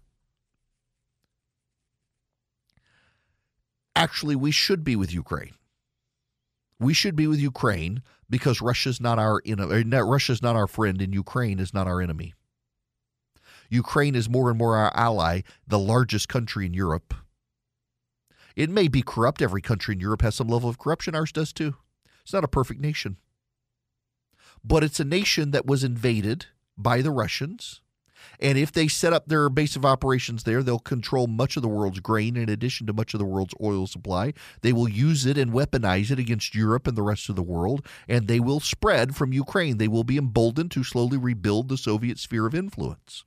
Actually, 3.97 4.37
we 4.37 4.50
should 4.50 4.85
be 4.85 4.97
with 4.97 5.12
Ukraine. 5.12 5.54
We 6.78 6.94
should 6.94 7.16
be 7.16 7.26
with 7.26 7.38
Ukraine 7.38 8.02
because 8.30 8.62
Russia's 8.62 9.00
not 9.00 9.18
our 9.18 9.42
uh, 9.47 10.04
Russia's 10.04 10.40
not 10.40 10.56
our 10.56 10.66
friend 10.66 11.02
and 11.02 11.12
Ukraine 11.12 11.59
is 11.59 11.75
not 11.75 11.87
our 11.87 12.00
enemy. 12.00 12.35
Ukraine 13.68 14.14
is 14.14 14.28
more 14.28 14.49
and 14.49 14.59
more 14.59 14.76
our 14.76 14.92
ally, 14.97 15.42
the 15.66 15.78
largest 15.78 16.28
country 16.28 16.64
in 16.66 16.73
Europe. 16.73 17.14
It 18.61 18.69
may 18.69 18.88
be 18.88 19.00
corrupt. 19.00 19.40
Every 19.40 19.62
country 19.62 19.95
in 19.95 20.00
Europe 20.00 20.21
has 20.21 20.35
some 20.35 20.49
level 20.49 20.69
of 20.69 20.79
corruption. 20.79 21.14
Ours 21.14 21.33
does 21.33 21.50
too. 21.50 21.76
It's 22.21 22.35
not 22.35 22.45
a 22.45 22.49
perfect 22.49 22.79
nation. 22.79 23.17
But 24.62 24.85
it's 24.85 25.00
a 25.00 25.05
nation 25.05 25.52
that 25.52 25.64
was 25.64 25.83
invaded 25.83 26.45
by 26.76 27.00
the 27.00 27.11
Russians. 27.11 27.81
And 28.38 28.59
if 28.59 28.71
they 28.71 28.87
set 28.87 29.14
up 29.14 29.29
their 29.29 29.49
base 29.49 29.76
of 29.76 29.87
operations 29.87 30.43
there, 30.43 30.62
they'll 30.62 30.79
control 30.79 31.26
much 31.26 31.57
of 31.57 31.62
the 31.62 31.71
world's 31.71 32.00
grain 32.00 32.37
in 32.37 32.50
addition 32.50 32.87
to 32.88 32.93
much 32.93 33.14
of 33.14 33.19
the 33.19 33.25
world's 33.25 33.55
oil 33.62 33.87
supply. 33.87 34.35
They 34.61 34.75
will 34.75 34.90
use 34.90 35.25
it 35.25 35.38
and 35.38 35.55
weaponize 35.55 36.11
it 36.11 36.19
against 36.19 36.55
Europe 36.55 36.87
and 36.87 36.99
the 36.99 37.02
rest 37.02 37.31
of 37.31 37.37
the 37.37 37.43
world, 37.43 37.87
and 38.11 38.29
they 38.29 38.40
will 38.40 38.61
spread 38.61 39.17
from 39.17 39.33
Ukraine. 39.33 39.79
They 39.79 39.88
will 39.88 40.05
be 40.05 40.19
emboldened 40.19 40.71
to 40.73 40.85
slowly 40.85 41.17
rebuild 41.17 41.71
the 41.71 41.79
Soviet 41.79 42.19
sphere 42.19 42.47
of 42.47 42.55
influence. 42.55 43.25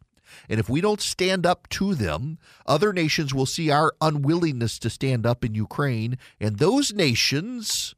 And 0.50 0.60
if 0.60 0.70
we 0.70 0.82
don't 0.82 1.02
stand 1.02 1.46
up 1.46 1.68
to 1.70 1.96
them, 1.96 2.38
other 2.66 2.94
nations 2.94 3.34
will 3.34 3.46
see 3.46 3.70
our 3.70 3.94
unwillingness 4.02 4.80
to 4.80 4.90
stand 4.90 5.26
up 5.26 5.44
in 5.44 5.56
Ukraine, 5.56 6.18
and 6.40 6.58
those 6.58 6.94
nations 6.94 7.96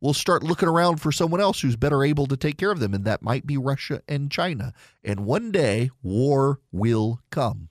will 0.00 0.14
start 0.14 0.44
looking 0.44 0.68
around 0.68 1.00
for 1.00 1.10
someone 1.10 1.40
else 1.40 1.60
who's 1.60 1.76
better 1.76 2.04
able 2.04 2.26
to 2.26 2.36
take 2.36 2.56
care 2.56 2.70
of 2.70 2.80
them, 2.80 2.94
and 2.94 3.04
that 3.04 3.22
might 3.22 3.46
be 3.46 3.56
Russia 3.56 4.02
and 4.06 4.30
China. 4.30 4.72
And 5.02 5.20
one 5.20 5.50
day, 5.50 5.90
war 6.02 6.60
will 6.70 7.20
come. 7.30 7.68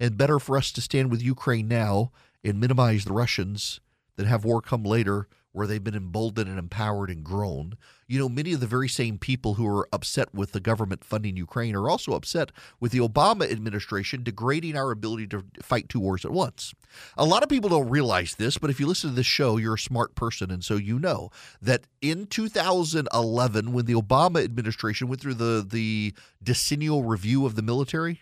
And 0.00 0.16
better 0.16 0.40
for 0.40 0.56
us 0.56 0.72
to 0.72 0.80
stand 0.80 1.10
with 1.10 1.22
Ukraine 1.22 1.68
now 1.68 2.10
and 2.42 2.58
minimize 2.58 3.04
the 3.04 3.12
Russians 3.12 3.80
than 4.16 4.26
have 4.26 4.44
war 4.44 4.60
come 4.60 4.82
later 4.82 5.28
where 5.52 5.66
they've 5.66 5.84
been 5.84 5.94
emboldened 5.94 6.48
and 6.48 6.58
empowered 6.58 7.10
and 7.10 7.22
grown. 7.22 7.76
You 8.06 8.18
know, 8.18 8.28
many 8.28 8.52
of 8.52 8.60
the 8.60 8.66
very 8.66 8.88
same 8.88 9.18
people 9.18 9.54
who 9.54 9.66
are 9.66 9.88
upset 9.92 10.34
with 10.34 10.52
the 10.52 10.60
government 10.60 11.04
funding 11.04 11.36
Ukraine 11.36 11.74
are 11.74 11.88
also 11.88 12.12
upset 12.12 12.52
with 12.80 12.92
the 12.92 12.98
Obama 12.98 13.50
administration 13.50 14.22
degrading 14.22 14.76
our 14.76 14.90
ability 14.90 15.26
to 15.28 15.44
fight 15.62 15.88
two 15.88 16.00
wars 16.00 16.24
at 16.24 16.30
once. 16.30 16.74
A 17.16 17.24
lot 17.24 17.42
of 17.42 17.48
people 17.48 17.70
don't 17.70 17.88
realize 17.88 18.34
this, 18.34 18.58
but 18.58 18.70
if 18.70 18.80
you 18.80 18.86
listen 18.86 19.10
to 19.10 19.16
this 19.16 19.26
show, 19.26 19.56
you're 19.56 19.74
a 19.74 19.78
smart 19.78 20.14
person, 20.14 20.50
and 20.50 20.64
so 20.64 20.76
you 20.76 20.98
know 20.98 21.30
that 21.60 21.86
in 22.00 22.26
2011, 22.26 23.72
when 23.72 23.86
the 23.86 23.94
Obama 23.94 24.42
administration 24.42 25.08
went 25.08 25.20
through 25.20 25.34
the 25.34 25.66
the 25.66 26.14
decennial 26.42 27.04
review 27.04 27.46
of 27.46 27.54
the 27.54 27.62
military, 27.62 28.20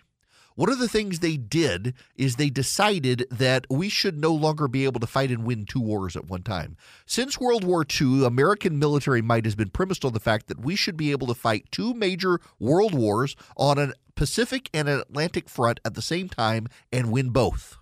one 0.61 0.69
of 0.71 0.79
the 0.79 0.89
things 0.89 1.21
they 1.21 1.39
did 1.39 1.95
is 2.17 2.37
they 2.37 2.51
decided 2.51 3.27
that 3.31 3.65
we 3.71 3.89
should 3.89 4.19
no 4.19 4.35
longer 4.35 4.69
be 4.69 4.85
able 4.85 5.01
to 5.01 5.07
fight 5.07 5.31
and 5.31 5.47
win 5.47 5.65
two 5.65 5.81
wars 5.81 6.17
at 6.17 6.27
one 6.27 6.43
time. 6.43 6.77
Since 7.07 7.41
World 7.41 7.65
War 7.65 7.83
II, 7.99 8.27
American 8.27 8.79
military 8.79 9.23
might 9.23 9.47
has 9.47 9.55
been 9.55 9.71
premised 9.71 10.05
on 10.05 10.13
the 10.13 10.21
fact 10.21 10.49
that 10.49 10.61
we 10.61 10.77
should 10.77 10.99
be 10.99 11.13
able 11.13 11.27
to 11.29 11.35
fight 11.35 11.65
two 11.71 11.95
major 11.95 12.43
world 12.59 12.93
wars 12.93 13.37
on 13.57 13.79
a 13.79 13.95
Pacific 14.17 14.69
and 14.75 14.87
an 14.87 15.01
Atlantic 15.01 15.49
front 15.49 15.81
at 15.83 15.95
the 15.95 16.03
same 16.03 16.29
time 16.29 16.67
and 16.93 17.11
win 17.11 17.31
both. 17.31 17.79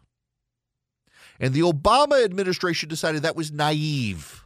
And 1.41 1.55
the 1.55 1.63
Obama 1.63 2.25
administration 2.25 2.89
decided 2.89 3.23
that 3.23 3.35
was 3.35 3.51
naive 3.51 4.45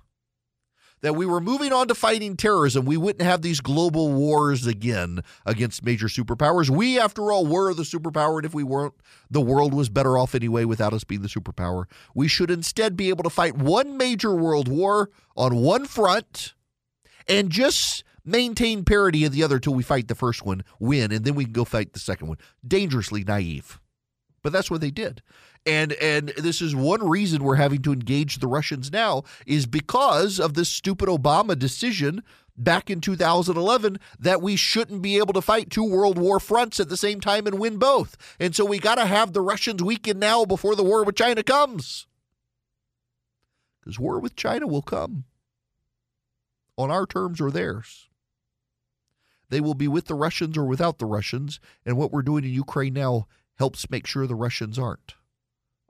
that 1.02 1.14
we 1.14 1.26
were 1.26 1.40
moving 1.40 1.73
on 1.73 1.88
to 1.88 1.94
fighting 1.94 2.37
terrorism, 2.37 2.85
we 2.87 2.97
wouldn't 2.97 3.28
have 3.28 3.42
these 3.42 3.61
global 3.61 4.12
wars 4.12 4.66
again 4.66 5.21
against 5.44 5.85
major 5.85 6.06
superpowers. 6.06 6.71
We, 6.71 6.99
after 6.99 7.30
all, 7.30 7.44
were 7.44 7.75
the 7.75 7.82
superpower, 7.82 8.37
and 8.37 8.47
if 8.47 8.54
we 8.54 8.62
weren't, 8.62 8.94
the 9.30 9.40
world 9.40 9.75
was 9.75 9.88
better 9.88 10.16
off 10.16 10.35
anyway 10.35 10.64
without 10.64 10.92
us 10.92 11.04
being 11.04 11.23
the 11.23 11.28
superpower. 11.28 11.85
We 12.14 12.28
should 12.28 12.50
instead 12.50 12.97
be 12.97 13.09
able 13.09 13.25
to 13.25 13.30
fight 13.30 13.56
one 13.56 13.97
major 13.97 14.35
world 14.35 14.68
war 14.68 15.11
on 15.37 15.56
one 15.56 15.87
front 15.87 16.54
and 17.28 17.50
just 17.50 18.04
maintain 18.25 18.85
parity 18.85 19.25
of 19.25 19.32
the 19.32 19.42
other 19.42 19.59
till 19.59 19.75
we 19.75 19.82
fight 19.82 20.06
the 20.06 20.14
first 20.14 20.44
one, 20.44 20.62
win, 20.78 21.11
and 21.11 21.25
then 21.25 21.35
we 21.35 21.44
can 21.44 21.52
go 21.52 21.64
fight 21.64 21.92
the 21.92 21.99
second 21.99 22.28
one. 22.28 22.38
Dangerously 22.66 23.25
naive. 23.25 23.80
But 24.42 24.52
that's 24.52 24.71
what 24.71 24.80
they 24.80 24.90
did. 24.90 25.23
And 25.64 25.92
and 25.95 26.28
this 26.31 26.61
is 26.61 26.75
one 26.75 27.09
reason 27.09 27.45
we're 27.45 27.54
having 27.57 27.83
to 27.83 27.92
engage 27.92 28.38
the 28.38 28.49
Russians 28.49 28.90
now 28.90 29.23
is 29.47 29.66
because 29.66 30.40
of 30.40 30.54
this 30.54 30.69
stupid 30.69 31.09
Obama 31.09 31.57
decision 31.57 32.23
back 32.57 32.90
in 32.90 33.00
2011 33.00 33.99
that 34.19 34.42
we 34.42 34.57
shouldn't 34.57 35.02
be 35.02 35.19
able 35.19 35.33
to 35.33 35.40
fight 35.40 35.71
two 35.71 35.85
world 35.85 36.19
war 36.19 36.40
fronts 36.40 36.81
at 36.81 36.88
the 36.88 36.97
same 36.97 37.21
time 37.21 37.47
and 37.47 37.61
win 37.61 37.78
both. 37.78 38.16
And 38.40 38.57
so 38.57 38.64
we 38.64 38.78
got 38.78 38.97
to 38.97 39.07
have 39.07 39.33
the 39.33 39.40
Russians 39.40 39.83
weakened 39.83 40.21
now 40.21 40.45
before 40.45 40.75
the 40.75 40.83
war 40.83 41.04
with 41.04 41.14
China 41.14 41.42
comes. 41.45 42.07
Cuz 43.85 44.00
war 44.00 44.19
with 44.19 44.35
China 44.35 44.66
will 44.66 44.83
come 44.83 45.25
on 46.76 46.90
our 46.90 47.07
terms 47.07 47.40
or 47.40 47.52
theirs. 47.52 48.09
They 49.49 49.61
will 49.61 49.75
be 49.75 49.88
with 49.88 50.07
the 50.07 50.14
Russians 50.14 50.57
or 50.57 50.64
without 50.64 50.99
the 50.99 51.07
Russians, 51.07 51.61
and 51.85 51.97
what 51.97 52.11
we're 52.11 52.23
doing 52.23 52.42
in 52.42 52.50
Ukraine 52.50 52.95
now 52.95 53.28
helps 53.57 53.90
make 53.90 54.07
sure 54.07 54.26
the 54.26 54.35
Russians 54.35 54.78
aren't 54.78 55.14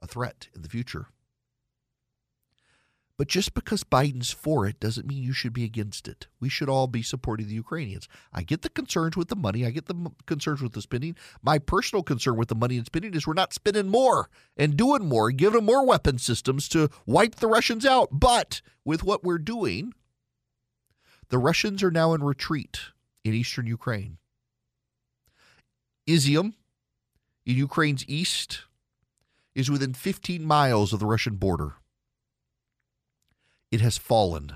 a 0.02 0.06
threat 0.06 0.48
in 0.54 0.60
the 0.60 0.68
future. 0.68 1.06
But 3.18 3.28
just 3.28 3.54
because 3.54 3.84
Biden's 3.84 4.32
for 4.32 4.66
it 4.66 4.80
doesn't 4.80 5.06
mean 5.06 5.22
you 5.22 5.32
should 5.32 5.52
be 5.52 5.64
against 5.64 6.08
it. 6.08 6.26
We 6.40 6.48
should 6.48 6.68
all 6.68 6.88
be 6.88 7.02
supporting 7.02 7.46
the 7.46 7.54
Ukrainians. 7.54 8.08
I 8.32 8.42
get 8.42 8.62
the 8.62 8.68
concerns 8.68 9.16
with 9.16 9.28
the 9.28 9.36
money, 9.36 9.64
I 9.64 9.70
get 9.70 9.86
the 9.86 10.10
concerns 10.26 10.60
with 10.60 10.72
the 10.72 10.82
spending. 10.82 11.14
My 11.40 11.58
personal 11.58 12.02
concern 12.02 12.36
with 12.36 12.48
the 12.48 12.56
money 12.56 12.76
and 12.76 12.86
spending 12.86 13.14
is 13.14 13.26
we're 13.26 13.34
not 13.34 13.52
spending 13.52 13.88
more 13.88 14.28
and 14.56 14.76
doing 14.76 15.06
more, 15.06 15.30
giving 15.30 15.58
them 15.58 15.66
more 15.66 15.86
weapon 15.86 16.18
systems 16.18 16.68
to 16.70 16.90
wipe 17.06 17.36
the 17.36 17.46
Russians 17.46 17.86
out. 17.86 18.08
But 18.10 18.60
with 18.84 19.04
what 19.04 19.22
we're 19.22 19.38
doing, 19.38 19.92
the 21.28 21.38
Russians 21.38 21.82
are 21.82 21.92
now 21.92 22.14
in 22.14 22.24
retreat 22.24 22.80
in 23.24 23.34
eastern 23.34 23.66
Ukraine. 23.66 24.18
Izium, 26.08 26.54
in 27.46 27.56
Ukraine's 27.56 28.04
east, 28.08 28.62
is 29.54 29.70
within 29.70 29.94
15 29.94 30.44
miles 30.44 30.92
of 30.92 31.00
the 31.00 31.06
Russian 31.06 31.36
border. 31.36 31.74
It 33.70 33.80
has 33.80 33.98
fallen. 33.98 34.52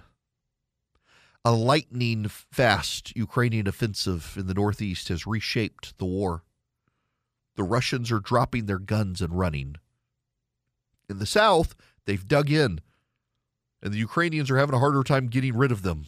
A 1.44 1.52
lightning 1.52 2.26
fast 2.28 3.14
Ukrainian 3.16 3.66
offensive 3.66 4.34
in 4.36 4.46
the 4.46 4.54
northeast 4.54 5.08
has 5.08 5.26
reshaped 5.26 5.96
the 5.98 6.04
war. 6.04 6.42
The 7.54 7.62
Russians 7.62 8.10
are 8.10 8.20
dropping 8.20 8.66
their 8.66 8.78
guns 8.78 9.20
and 9.20 9.38
running. 9.38 9.76
In 11.08 11.18
the 11.18 11.26
south, 11.26 11.74
they've 12.04 12.26
dug 12.26 12.50
in, 12.50 12.80
and 13.82 13.92
the 13.92 13.98
Ukrainians 13.98 14.50
are 14.50 14.58
having 14.58 14.74
a 14.74 14.80
harder 14.80 15.02
time 15.02 15.28
getting 15.28 15.56
rid 15.56 15.72
of 15.72 15.82
them. 15.82 16.04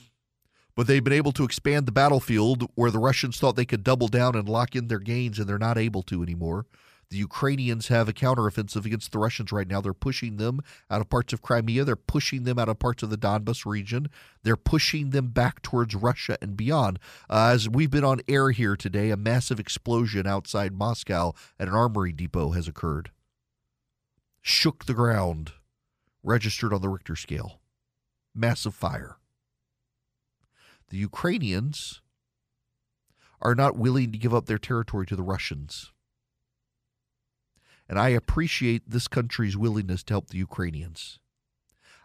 But 0.75 0.87
they've 0.87 1.03
been 1.03 1.13
able 1.13 1.33
to 1.33 1.45
expand 1.45 1.87
the 1.87 1.93
battlefield 1.93 2.69
where 2.75 2.91
the 2.91 2.99
Russians 2.99 3.39
thought 3.39 3.57
they 3.57 3.65
could 3.65 3.83
double 3.83 4.09
down 4.09 4.35
and 4.35 4.49
lock 4.49 4.77
in 4.77 4.89
their 4.89 4.99
gains, 4.99 5.39
and 5.39 5.49
they're 5.49 5.59
not 5.59 5.79
able 5.79 6.03
to 6.05 6.23
anymore. 6.23 6.67
The 7.11 7.17
Ukrainians 7.17 7.89
have 7.89 8.07
a 8.07 8.13
counteroffensive 8.13 8.85
against 8.85 9.13
the 9.13 9.19
Russians 9.19 9.51
right 9.51 9.67
now. 9.67 9.81
They're 9.81 9.95
pushing 9.95 10.37
them 10.37 10.61
out 10.91 11.01
of 11.01 11.09
parts 11.09 11.33
of 11.33 11.41
Crimea. 11.41 11.85
They're 11.85 11.97
pushing 11.97 12.45
them 12.45 12.59
out 12.59 12.69
of 12.69 12.79
parts 12.79 13.03
of 13.03 13.09
the 13.09 13.17
Donbas 13.17 13.65
region. 13.65 14.09
They're 14.43 14.57
pushing 14.57 15.11
them 15.11 15.29
back 15.29 15.63
towards 15.63 15.95
Russia 15.95 16.37
and 16.43 16.55
beyond. 16.55 16.99
Uh, 17.31 17.53
as 17.55 17.67
we've 17.67 17.91
been 17.91 18.05
on 18.05 18.21
air 18.29 18.51
here 18.51 18.77
today, 18.77 19.09
a 19.11 19.17
massive 19.17 19.59
explosion 19.59 20.27
outside 20.27 20.75
Moscow 20.75 21.33
at 21.59 21.69
an 21.69 21.75
armory 21.75 22.13
depot 22.13 22.51
has 22.51 22.69
occurred. 22.69 23.11
Shook 24.43 24.85
the 24.85 24.95
ground, 24.95 25.53
registered 26.23 26.75
on 26.75 26.83
the 26.83 26.91
Richter 26.91 27.17
scale. 27.17 27.61
Massive 28.35 28.75
fire. 28.75 29.17
The 30.91 30.99
Ukrainians 30.99 32.03
are 33.41 33.55
not 33.55 33.79
willing 33.79 34.13
to 34.13 34.19
give 34.19 34.35
up 34.35 34.45
their 34.45 34.59
territory 34.59 35.07
to 35.07 35.17
the 35.17 35.23
Russians. 35.23 35.93
And 37.89 37.99
I 37.99 38.11
appreciate 38.11 38.91
this 38.91 39.09
country's 39.09 39.57
willingness 39.57 40.03
to 40.05 40.15
help 40.15 40.29
the 40.29 40.39
Ukrainians. 40.39 41.19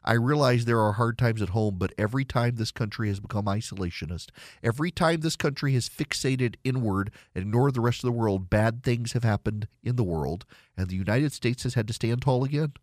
I 0.06 0.14
realize 0.14 0.66
there 0.66 0.82
are 0.82 0.94
hard 0.94 1.18
times 1.18 1.42
at 1.42 1.50
home, 1.50 1.76
but 1.78 1.94
every 1.98 2.26
time 2.26 2.56
this 2.56 2.72
country 2.72 3.08
has 3.08 3.22
become 3.22 3.46
isolationist, 3.46 4.30
every 4.62 4.92
time 4.92 5.22
this 5.22 5.38
country 5.38 5.74
has 5.74 5.88
fixated 5.88 6.56
inward 6.64 7.12
and 7.34 7.44
ignored 7.44 7.74
the 7.74 7.82
rest 7.82 8.04
of 8.04 8.08
the 8.08 8.12
world, 8.12 8.50
bad 8.50 8.84
things 8.84 9.14
have 9.14 9.24
happened 9.24 9.68
in 9.82 9.96
the 9.96 10.04
world, 10.04 10.46
and 10.76 10.90
the 10.90 10.98
United 10.98 11.32
States 11.32 11.64
has 11.64 11.76
had 11.76 11.88
to 11.88 11.94
stand 11.94 12.22
tall 12.22 12.44
again. 12.44 12.74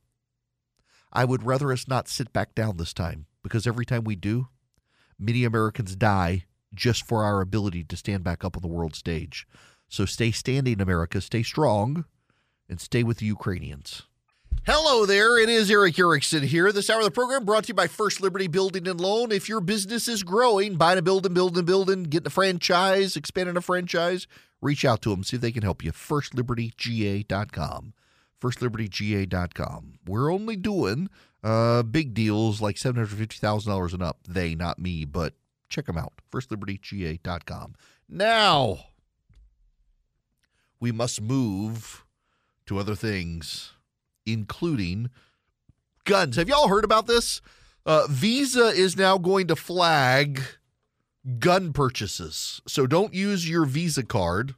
I 1.12 1.26
would 1.26 1.42
rather 1.42 1.72
us 1.72 1.86
not 1.88 2.08
sit 2.08 2.32
back 2.32 2.54
down 2.54 2.78
this 2.78 2.94
time, 2.94 3.26
because 3.42 3.66
every 3.66 3.84
time 3.84 4.04
we 4.04 4.16
do, 4.16 4.48
many 5.18 5.44
Americans 5.44 5.96
die 5.96 6.46
just 6.72 7.04
for 7.06 7.22
our 7.22 7.42
ability 7.42 7.84
to 7.84 7.96
stand 7.96 8.24
back 8.24 8.44
up 8.44 8.56
on 8.56 8.62
the 8.62 8.68
world 8.68 8.94
stage. 8.94 9.46
So 9.88 10.06
stay 10.06 10.30
standing, 10.30 10.80
America. 10.80 11.20
Stay 11.20 11.42
strong 11.42 12.06
and 12.70 12.80
stay 12.80 13.02
with 13.02 13.18
the 13.18 13.26
Ukrainians. 13.26 14.04
Hello 14.66 15.06
there. 15.06 15.38
It 15.38 15.48
is 15.48 15.70
Erick 15.70 15.98
Erickson 15.98 16.42
here. 16.42 16.70
This 16.70 16.90
hour 16.90 16.98
of 16.98 17.04
the 17.04 17.10
program 17.10 17.44
brought 17.44 17.64
to 17.64 17.68
you 17.68 17.74
by 17.74 17.86
First 17.86 18.20
Liberty 18.20 18.46
Building 18.46 18.86
and 18.86 19.00
Loan. 19.00 19.32
If 19.32 19.48
your 19.48 19.60
business 19.60 20.06
is 20.06 20.22
growing, 20.22 20.76
buying 20.76 20.98
a 20.98 21.02
building, 21.02 21.34
building, 21.34 21.64
building, 21.64 22.04
getting 22.04 22.26
a 22.26 22.30
franchise, 22.30 23.16
expanding 23.16 23.56
a 23.56 23.62
franchise, 23.62 24.26
reach 24.60 24.84
out 24.84 25.02
to 25.02 25.10
them, 25.10 25.24
see 25.24 25.36
if 25.36 25.40
they 25.40 25.50
can 25.50 25.62
help 25.62 25.82
you. 25.82 25.92
FirstLibertyGA.com. 25.92 27.94
FirstLibertyGA.com. 28.40 29.94
We're 30.06 30.30
only 30.30 30.56
doing 30.56 31.08
uh, 31.42 31.82
big 31.82 32.14
deals 32.14 32.60
like 32.60 32.76
$750,000 32.76 33.94
and 33.94 34.02
up. 34.02 34.18
They, 34.28 34.54
not 34.54 34.78
me, 34.78 35.06
but 35.06 35.34
check 35.70 35.86
them 35.86 35.98
out. 35.98 36.12
FirstLibertyGA.com. 36.30 37.74
Now, 38.08 38.78
we 40.78 40.92
must 40.92 41.22
move 41.22 42.04
to 42.70 42.78
other 42.78 42.94
things, 42.94 43.72
including 44.24 45.10
guns. 46.04 46.36
Have 46.36 46.48
y'all 46.48 46.68
heard 46.68 46.84
about 46.84 47.08
this? 47.08 47.40
Uh, 47.84 48.06
Visa 48.08 48.66
is 48.66 48.96
now 48.96 49.18
going 49.18 49.48
to 49.48 49.56
flag 49.56 50.40
gun 51.40 51.72
purchases. 51.72 52.62
So 52.68 52.86
don't 52.86 53.12
use 53.12 53.50
your 53.50 53.64
Visa 53.64 54.04
card 54.04 54.54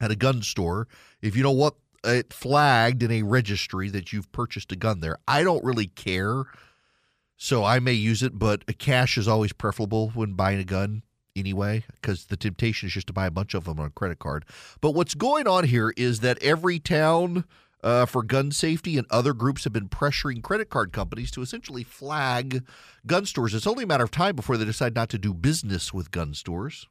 at 0.00 0.12
a 0.12 0.16
gun 0.16 0.42
store 0.42 0.86
if 1.20 1.34
you 1.34 1.42
don't 1.42 1.56
want 1.56 1.74
it 2.04 2.32
flagged 2.32 3.02
in 3.02 3.10
a 3.10 3.24
registry 3.24 3.90
that 3.90 4.12
you've 4.12 4.30
purchased 4.30 4.70
a 4.70 4.76
gun 4.76 5.00
there. 5.00 5.18
I 5.26 5.42
don't 5.42 5.64
really 5.64 5.88
care. 5.88 6.44
So 7.36 7.64
I 7.64 7.80
may 7.80 7.94
use 7.94 8.22
it, 8.22 8.38
but 8.38 8.62
a 8.68 8.72
cash 8.72 9.18
is 9.18 9.26
always 9.26 9.52
preferable 9.52 10.10
when 10.10 10.34
buying 10.34 10.60
a 10.60 10.64
gun. 10.64 11.02
Anyway 11.36 11.84
because 11.94 12.26
the 12.26 12.36
temptation 12.36 12.86
is 12.86 12.94
just 12.94 13.06
to 13.08 13.12
buy 13.12 13.26
a 13.26 13.30
bunch 13.30 13.54
of 13.54 13.64
them 13.64 13.78
on 13.78 13.86
a 13.86 13.90
credit 13.90 14.18
card. 14.18 14.44
But 14.80 14.92
what's 14.92 15.14
going 15.14 15.46
on 15.46 15.64
here 15.64 15.92
is 15.96 16.20
that 16.20 16.40
Everytown 16.40 17.44
uh, 17.82 18.06
for 18.06 18.22
gun 18.22 18.50
safety 18.50 18.98
and 18.98 19.06
other 19.10 19.32
groups 19.32 19.64
have 19.64 19.72
been 19.72 19.88
pressuring 19.88 20.42
credit 20.42 20.70
card 20.70 20.92
companies 20.92 21.30
to 21.32 21.42
essentially 21.42 21.84
flag 21.84 22.64
gun 23.06 23.24
stores. 23.24 23.54
It's 23.54 23.66
only 23.66 23.84
a 23.84 23.86
matter 23.86 24.04
of 24.04 24.10
time 24.10 24.34
before 24.34 24.56
they 24.56 24.64
decide 24.64 24.94
not 24.94 25.08
to 25.10 25.18
do 25.18 25.32
business 25.32 25.94
with 25.94 26.10
gun 26.10 26.34
stores. 26.34 26.88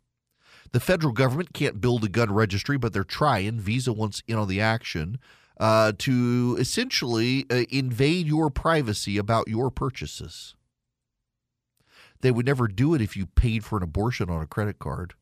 The 0.72 0.80
federal 0.80 1.14
government 1.14 1.54
can't 1.54 1.82
build 1.82 2.04
a 2.04 2.10
gun 2.10 2.34
registry, 2.34 2.78
but 2.78 2.94
they're 2.94 3.04
trying. 3.04 3.60
Visa 3.60 3.94
wants 3.94 4.24
in 4.28 4.38
on 4.38 4.48
the 4.48 4.62
action 4.62 5.20
uh, 5.60 5.94
to 6.00 6.58
essentially 6.60 7.46
uh, 7.50 7.64
invade 7.70 8.28
your 8.28 8.50
privacy 8.50 9.18
about 9.18 9.48
your 9.48 9.70
purchases. 9.72 10.56
They 12.22 12.32
would 12.32 12.46
never 12.46 12.68
do 12.68 12.94
it 12.94 13.02
if 13.02 13.16
you 13.16 13.28
paid 13.28 13.64
for 13.64 13.78
an 13.78 13.84
abortion 13.84 14.30
on 14.30 14.42
a 14.42 14.48
credit 14.48 14.80
card. 14.80 15.14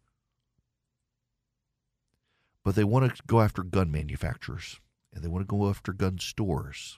But 2.63 2.75
they 2.75 2.83
want 2.83 3.15
to 3.15 3.23
go 3.27 3.41
after 3.41 3.63
gun 3.63 3.91
manufacturers 3.91 4.79
and 5.13 5.23
they 5.23 5.27
want 5.27 5.43
to 5.43 5.47
go 5.47 5.69
after 5.69 5.93
gun 5.93 6.19
stores. 6.19 6.97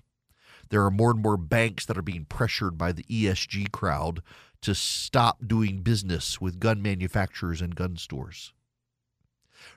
There 0.70 0.84
are 0.84 0.92
more 0.92 1.12
and 1.12 1.22
more 1.22 1.38
banks 1.38 1.86
that 1.86 1.98
are 1.98 2.04
being 2.04 2.25
pressured 2.25 2.78
by 2.78 2.92
the 2.92 3.04
ESG 3.04 3.72
crowd 3.72 4.22
to 4.62 4.74
stop 4.74 5.48
doing 5.48 5.82
business 5.82 6.42
with 6.42 6.60
gun 6.60 6.82
manufacturers 6.82 7.62
and 7.62 7.75
gun 7.75 7.98
stores. 7.98 8.54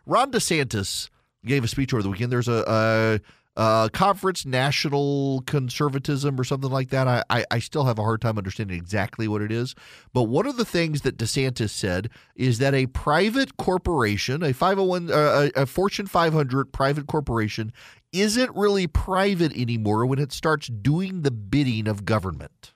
Ron 0.07 0.31
DeSantis 0.31 1.11
gave 1.45 1.65
a 1.65 1.69
speech 1.69 1.93
over 1.93 2.03
the 2.03 2.11
weekend. 2.11 2.33
There's 2.33 2.49
a, 2.49 3.21
uh, 3.59 3.89
conference 3.89 4.47
national 4.47 5.43
conservatism 5.45 6.39
or 6.39 6.45
something 6.45 6.71
like 6.71 6.91
that. 6.91 7.09
I, 7.09 7.25
I, 7.29 7.45
I, 7.51 7.59
still 7.59 7.87
have 7.87 7.99
a 7.99 8.05
hard 8.05 8.21
time 8.21 8.39
understanding 8.39 8.79
exactly 8.79 9.27
what 9.27 9.43
it 9.43 9.51
is. 9.51 9.75
But 10.13 10.25
one 10.25 10.47
of 10.47 10.57
the 10.57 10.65
things 10.65 11.01
that 11.01 11.19
DeSantis 11.19 11.71
said 11.71 12.09
is 12.37 12.59
that 12.59 12.73
a 12.73 12.87
private 12.87 13.57
corporation, 13.57 14.45
a 14.45 14.55
501, 14.55 15.11
uh, 15.11 15.49
a 15.57 15.67
Fortune 15.67 16.07
500 16.07 16.73
private 16.73 17.09
corporation, 17.09 17.73
isn't 18.13 18.55
really 18.55 18.87
private 18.87 19.53
anymore 19.57 20.07
when 20.07 20.21
it 20.21 20.31
starts 20.31 20.69
doing 20.69 21.23
the 21.23 21.33
bidding 21.33 21.89
of 21.89 22.05
government. 22.05 22.73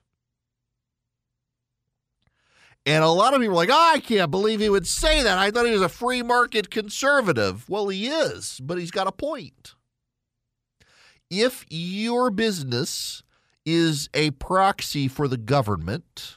And 2.84 3.04
a 3.04 3.08
lot 3.08 3.34
of 3.34 3.40
people 3.40 3.54
are 3.54 3.56
like, 3.56 3.70
oh, 3.70 3.92
I 3.94 4.00
can't 4.00 4.32
believe 4.32 4.58
he 4.58 4.68
would 4.68 4.88
say 4.88 5.22
that. 5.22 5.38
I 5.38 5.52
thought 5.52 5.66
he 5.66 5.70
was 5.72 5.80
a 5.80 5.88
free 5.88 6.24
market 6.24 6.70
conservative. 6.70 7.70
Well, 7.70 7.86
he 7.86 8.08
is, 8.08 8.58
but 8.60 8.78
he's 8.78 8.90
got 8.90 9.06
a 9.06 9.12
point 9.12 9.76
if 11.32 11.64
your 11.70 12.30
business 12.30 13.22
is 13.64 14.10
a 14.12 14.32
proxy 14.32 15.08
for 15.08 15.26
the 15.26 15.38
government, 15.38 16.36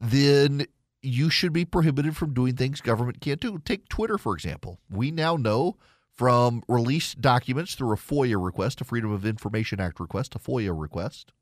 then 0.00 0.66
you 1.00 1.30
should 1.30 1.52
be 1.52 1.64
prohibited 1.64 2.16
from 2.16 2.34
doing 2.34 2.56
things 2.56 2.80
government 2.80 3.20
can't 3.20 3.40
do. 3.40 3.58
Take 3.64 3.88
Twitter, 3.88 4.18
for 4.18 4.34
example. 4.34 4.80
We 4.90 5.12
now 5.12 5.36
know 5.36 5.76
from 6.12 6.64
released 6.66 7.20
documents 7.20 7.76
through 7.76 7.92
a 7.92 7.96
FOIA 7.96 8.42
request, 8.44 8.80
a 8.80 8.84
Freedom 8.84 9.12
of 9.12 9.24
Information 9.24 9.78
Act 9.78 10.00
request, 10.00 10.34
a 10.34 10.40
FOIA 10.40 10.76
request, 10.76 11.32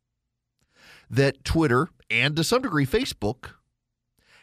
that 1.08 1.44
Twitter 1.44 1.88
and 2.10 2.36
to 2.36 2.44
some 2.44 2.60
degree 2.60 2.86
Facebook 2.86 3.52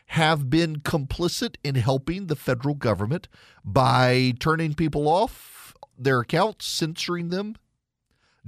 have 0.08 0.50
been 0.50 0.78
complicit 0.78 1.58
in 1.64 1.76
helping 1.76 2.26
the 2.26 2.36
federal 2.36 2.74
government 2.74 3.28
by 3.64 4.34
turning 4.40 4.74
people 4.74 5.08
off 5.08 5.76
their 5.96 6.22
accounts, 6.22 6.66
censoring 6.66 7.30
them, 7.30 7.56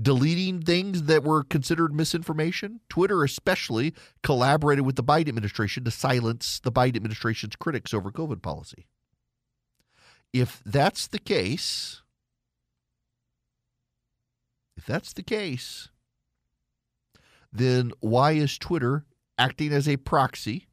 deleting 0.01 0.61
things 0.61 1.03
that 1.03 1.23
were 1.23 1.43
considered 1.43 1.93
misinformation. 1.93 2.79
Twitter, 2.89 3.23
especially, 3.23 3.93
collaborated 4.23 4.85
with 4.85 4.95
the 4.95 5.03
Biden 5.03 5.29
administration 5.29 5.83
to 5.83 5.91
silence 5.91 6.59
the 6.59 6.71
Biden 6.71 6.95
administration's 6.95 7.55
critics 7.55 7.93
over 7.93 8.11
COVID 8.11 8.41
policy. 8.41 8.87
If 10.33 10.61
that's 10.65 11.07
the 11.07 11.19
case, 11.19 12.01
if 14.77 14.85
that's 14.85 15.13
the 15.13 15.23
case, 15.23 15.89
then 17.51 17.91
why 17.99 18.31
is 18.31 18.57
Twitter 18.57 19.05
acting 19.37 19.73
as 19.73 19.87
a 19.87 19.97
proxy 19.97 20.67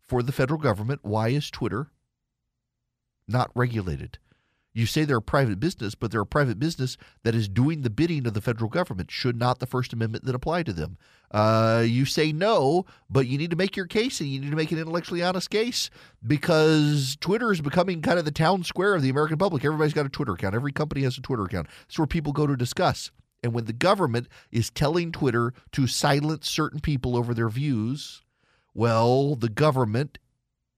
for 0.00 0.22
the 0.22 0.32
federal 0.32 0.60
government? 0.60 1.00
Why 1.02 1.28
is 1.28 1.50
Twitter 1.50 1.90
not 3.26 3.50
regulated? 3.54 4.18
You 4.72 4.86
say 4.86 5.04
they're 5.04 5.16
a 5.16 5.22
private 5.22 5.58
business, 5.58 5.94
but 5.94 6.10
they're 6.10 6.20
a 6.20 6.26
private 6.26 6.58
business 6.58 6.96
that 7.24 7.34
is 7.34 7.48
doing 7.48 7.82
the 7.82 7.90
bidding 7.90 8.26
of 8.26 8.34
the 8.34 8.40
federal 8.40 8.70
government. 8.70 9.10
Should 9.10 9.36
not 9.36 9.58
the 9.58 9.66
First 9.66 9.92
Amendment 9.92 10.24
then 10.24 10.34
apply 10.34 10.62
to 10.62 10.72
them? 10.72 10.96
Uh, 11.32 11.84
you 11.86 12.04
say 12.04 12.32
no, 12.32 12.84
but 13.08 13.26
you 13.26 13.36
need 13.36 13.50
to 13.50 13.56
make 13.56 13.76
your 13.76 13.86
case 13.86 14.20
and 14.20 14.28
you 14.28 14.40
need 14.40 14.50
to 14.50 14.56
make 14.56 14.70
an 14.70 14.78
intellectually 14.78 15.22
honest 15.22 15.50
case 15.50 15.90
because 16.24 17.16
Twitter 17.20 17.50
is 17.50 17.60
becoming 17.60 18.00
kind 18.00 18.18
of 18.18 18.24
the 18.24 18.30
town 18.30 18.62
square 18.62 18.94
of 18.94 19.02
the 19.02 19.10
American 19.10 19.38
public. 19.38 19.64
Everybody's 19.64 19.94
got 19.94 20.06
a 20.06 20.10
Twitter 20.10 20.32
account. 20.32 20.54
Every 20.54 20.72
company 20.72 21.02
has 21.02 21.18
a 21.18 21.22
Twitter 21.22 21.44
account. 21.44 21.68
It's 21.88 21.98
where 21.98 22.06
people 22.06 22.32
go 22.32 22.46
to 22.46 22.56
discuss. 22.56 23.10
And 23.42 23.52
when 23.52 23.64
the 23.64 23.72
government 23.72 24.28
is 24.52 24.70
telling 24.70 25.12
Twitter 25.12 25.52
to 25.72 25.86
silence 25.86 26.48
certain 26.48 26.80
people 26.80 27.16
over 27.16 27.32
their 27.32 27.48
views, 27.48 28.22
well, 28.74 29.34
the 29.34 29.48
government 29.48 30.18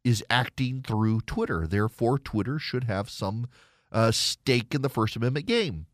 is 0.05 0.25
acting 0.31 0.83
through 0.83 1.21
Twitter. 1.23 1.67
Therefore, 1.67 2.19
Twitter 2.19 2.59
should 2.59 2.85
have 2.85 3.11
some 3.11 3.49
uh, 3.93 4.11
stake 4.11 4.75
in 4.75 4.83
the 4.83 4.89
First 4.89 5.15
Amendment 5.15 5.47
game. 5.47 5.87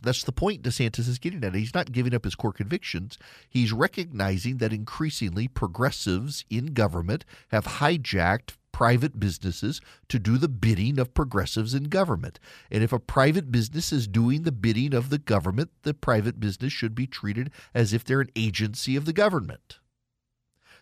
That's 0.00 0.24
the 0.24 0.32
point 0.32 0.62
DeSantis 0.62 1.08
is 1.08 1.20
getting 1.20 1.44
at. 1.44 1.54
He's 1.54 1.74
not 1.74 1.92
giving 1.92 2.14
up 2.14 2.24
his 2.24 2.34
core 2.34 2.52
convictions. 2.52 3.18
He's 3.48 3.72
recognizing 3.72 4.56
that 4.58 4.72
increasingly 4.72 5.46
progressives 5.46 6.44
in 6.50 6.66
government 6.74 7.24
have 7.48 7.64
hijacked 7.64 8.56
private 8.72 9.20
businesses 9.20 9.80
to 10.08 10.18
do 10.18 10.38
the 10.38 10.48
bidding 10.48 10.98
of 10.98 11.14
progressives 11.14 11.74
in 11.74 11.84
government. 11.84 12.40
And 12.70 12.82
if 12.82 12.92
a 12.92 12.98
private 12.98 13.52
business 13.52 13.92
is 13.92 14.08
doing 14.08 14.42
the 14.42 14.50
bidding 14.50 14.92
of 14.94 15.10
the 15.10 15.18
government, 15.18 15.70
the 15.82 15.94
private 15.94 16.40
business 16.40 16.72
should 16.72 16.94
be 16.94 17.06
treated 17.06 17.52
as 17.74 17.92
if 17.92 18.02
they're 18.02 18.22
an 18.22 18.30
agency 18.34 18.96
of 18.96 19.04
the 19.04 19.12
government. 19.12 19.78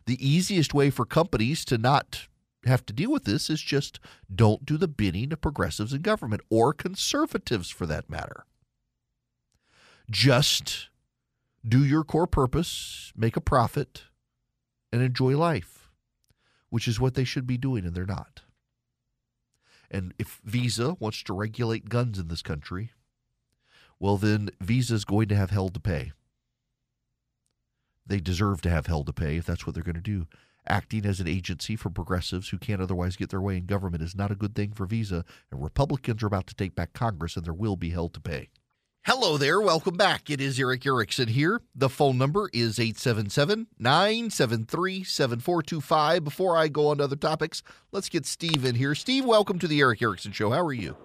The 0.06 0.26
easiest 0.26 0.72
way 0.72 0.88
for 0.88 1.04
companies 1.04 1.64
to 1.66 1.76
not 1.76 2.28
have 2.64 2.84
to 2.86 2.92
deal 2.92 3.10
with 3.10 3.24
this 3.24 3.48
is 3.48 3.62
just 3.62 4.00
don't 4.32 4.66
do 4.66 4.76
the 4.76 4.88
bidding 4.88 5.32
of 5.32 5.40
progressives 5.40 5.92
in 5.92 6.02
government 6.02 6.42
or 6.50 6.72
conservatives 6.72 7.70
for 7.70 7.86
that 7.86 8.10
matter. 8.10 8.44
Just 10.10 10.88
do 11.66 11.84
your 11.84 12.04
core 12.04 12.26
purpose, 12.26 13.12
make 13.16 13.36
a 13.36 13.40
profit, 13.40 14.04
and 14.92 15.02
enjoy 15.02 15.36
life, 15.36 15.90
which 16.68 16.88
is 16.88 17.00
what 17.00 17.14
they 17.14 17.24
should 17.24 17.46
be 17.46 17.56
doing, 17.56 17.84
and 17.84 17.94
they're 17.94 18.04
not. 18.04 18.42
And 19.90 20.12
if 20.18 20.40
Visa 20.44 20.96
wants 21.00 21.22
to 21.24 21.32
regulate 21.32 21.88
guns 21.88 22.18
in 22.18 22.28
this 22.28 22.42
country, 22.42 22.92
well, 23.98 24.16
then 24.16 24.50
Visa 24.60 24.94
is 24.94 25.04
going 25.04 25.28
to 25.28 25.36
have 25.36 25.50
hell 25.50 25.68
to 25.68 25.80
pay. 25.80 26.12
They 28.06 28.18
deserve 28.18 28.60
to 28.62 28.70
have 28.70 28.86
hell 28.86 29.04
to 29.04 29.12
pay 29.12 29.36
if 29.36 29.46
that's 29.46 29.66
what 29.66 29.74
they're 29.74 29.84
going 29.84 29.94
to 29.94 30.00
do 30.00 30.26
acting 30.66 31.06
as 31.06 31.20
an 31.20 31.28
agency 31.28 31.76
for 31.76 31.90
progressives 31.90 32.48
who 32.48 32.58
can't 32.58 32.82
otherwise 32.82 33.16
get 33.16 33.30
their 33.30 33.40
way 33.40 33.56
in 33.56 33.66
government 33.66 34.02
is 34.02 34.14
not 34.14 34.30
a 34.30 34.36
good 34.36 34.54
thing 34.54 34.72
for 34.72 34.86
Visa, 34.86 35.24
and 35.50 35.62
Republicans 35.62 36.22
are 36.22 36.26
about 36.26 36.46
to 36.46 36.54
take 36.54 36.74
back 36.74 36.92
Congress, 36.92 37.36
and 37.36 37.44
there 37.44 37.52
will 37.52 37.76
be 37.76 37.90
hell 37.90 38.08
to 38.08 38.20
pay. 38.20 38.48
Hello 39.06 39.38
there. 39.38 39.62
Welcome 39.62 39.96
back. 39.96 40.28
It 40.28 40.42
is 40.42 40.60
Erick 40.60 40.84
Erickson 40.84 41.28
here. 41.28 41.62
The 41.74 41.88
phone 41.88 42.18
number 42.18 42.50
is 42.52 42.78
877 42.78 43.68
973 43.78 45.04
7425. 45.04 46.22
Before 46.22 46.54
I 46.54 46.68
go 46.68 46.88
on 46.88 46.98
to 46.98 47.04
other 47.04 47.16
topics, 47.16 47.62
let's 47.92 48.10
get 48.10 48.26
Steve 48.26 48.66
in 48.66 48.74
here. 48.74 48.94
Steve, 48.94 49.24
welcome 49.24 49.58
to 49.58 49.66
the 49.66 49.80
Erick 49.80 50.02
Erickson 50.02 50.32
Show. 50.32 50.50
How 50.50 50.62
are 50.62 50.74
you? 50.74 50.98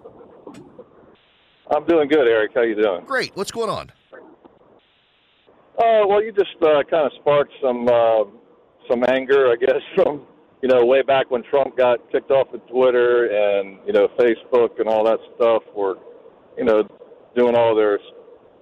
I'm 1.74 1.86
doing 1.86 2.08
good, 2.08 2.28
Erick. 2.28 2.52
How 2.54 2.62
you 2.62 2.74
doing? 2.74 3.04
Great. 3.06 3.34
What's 3.34 3.50
going 3.50 3.70
on? 3.70 3.90
Uh, 5.78 6.06
well, 6.06 6.22
you 6.22 6.32
just 6.32 6.54
uh, 6.62 6.82
kind 6.90 7.06
of 7.06 7.12
sparked 7.20 7.52
some 7.62 7.88
uh, 7.88 8.24
some 8.88 9.04
anger, 9.08 9.50
I 9.50 9.56
guess, 9.56 9.82
from 9.94 10.26
you 10.62 10.68
know 10.68 10.84
way 10.84 11.02
back 11.02 11.30
when 11.30 11.42
Trump 11.44 11.76
got 11.76 11.98
kicked 12.10 12.30
off 12.30 12.52
of 12.52 12.66
Twitter 12.68 13.26
and 13.26 13.78
you 13.86 13.92
know 13.92 14.08
Facebook 14.18 14.78
and 14.80 14.88
all 14.88 15.04
that 15.04 15.18
stuff 15.36 15.62
were 15.74 15.96
you 16.56 16.64
know 16.64 16.84
doing 17.36 17.54
all 17.54 17.74
their 17.74 17.98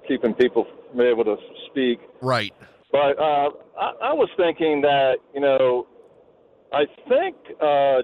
keeping 0.06 0.34
people 0.34 0.66
from 0.90 1.00
able 1.00 1.24
to 1.24 1.36
speak. 1.70 2.00
Right. 2.20 2.52
But 2.92 3.18
uh, 3.18 3.50
I, 3.80 4.10
I 4.10 4.12
was 4.12 4.28
thinking 4.36 4.80
that 4.82 5.16
you 5.34 5.40
know 5.40 5.86
I 6.72 6.84
think 7.08 7.36
uh, 7.60 8.02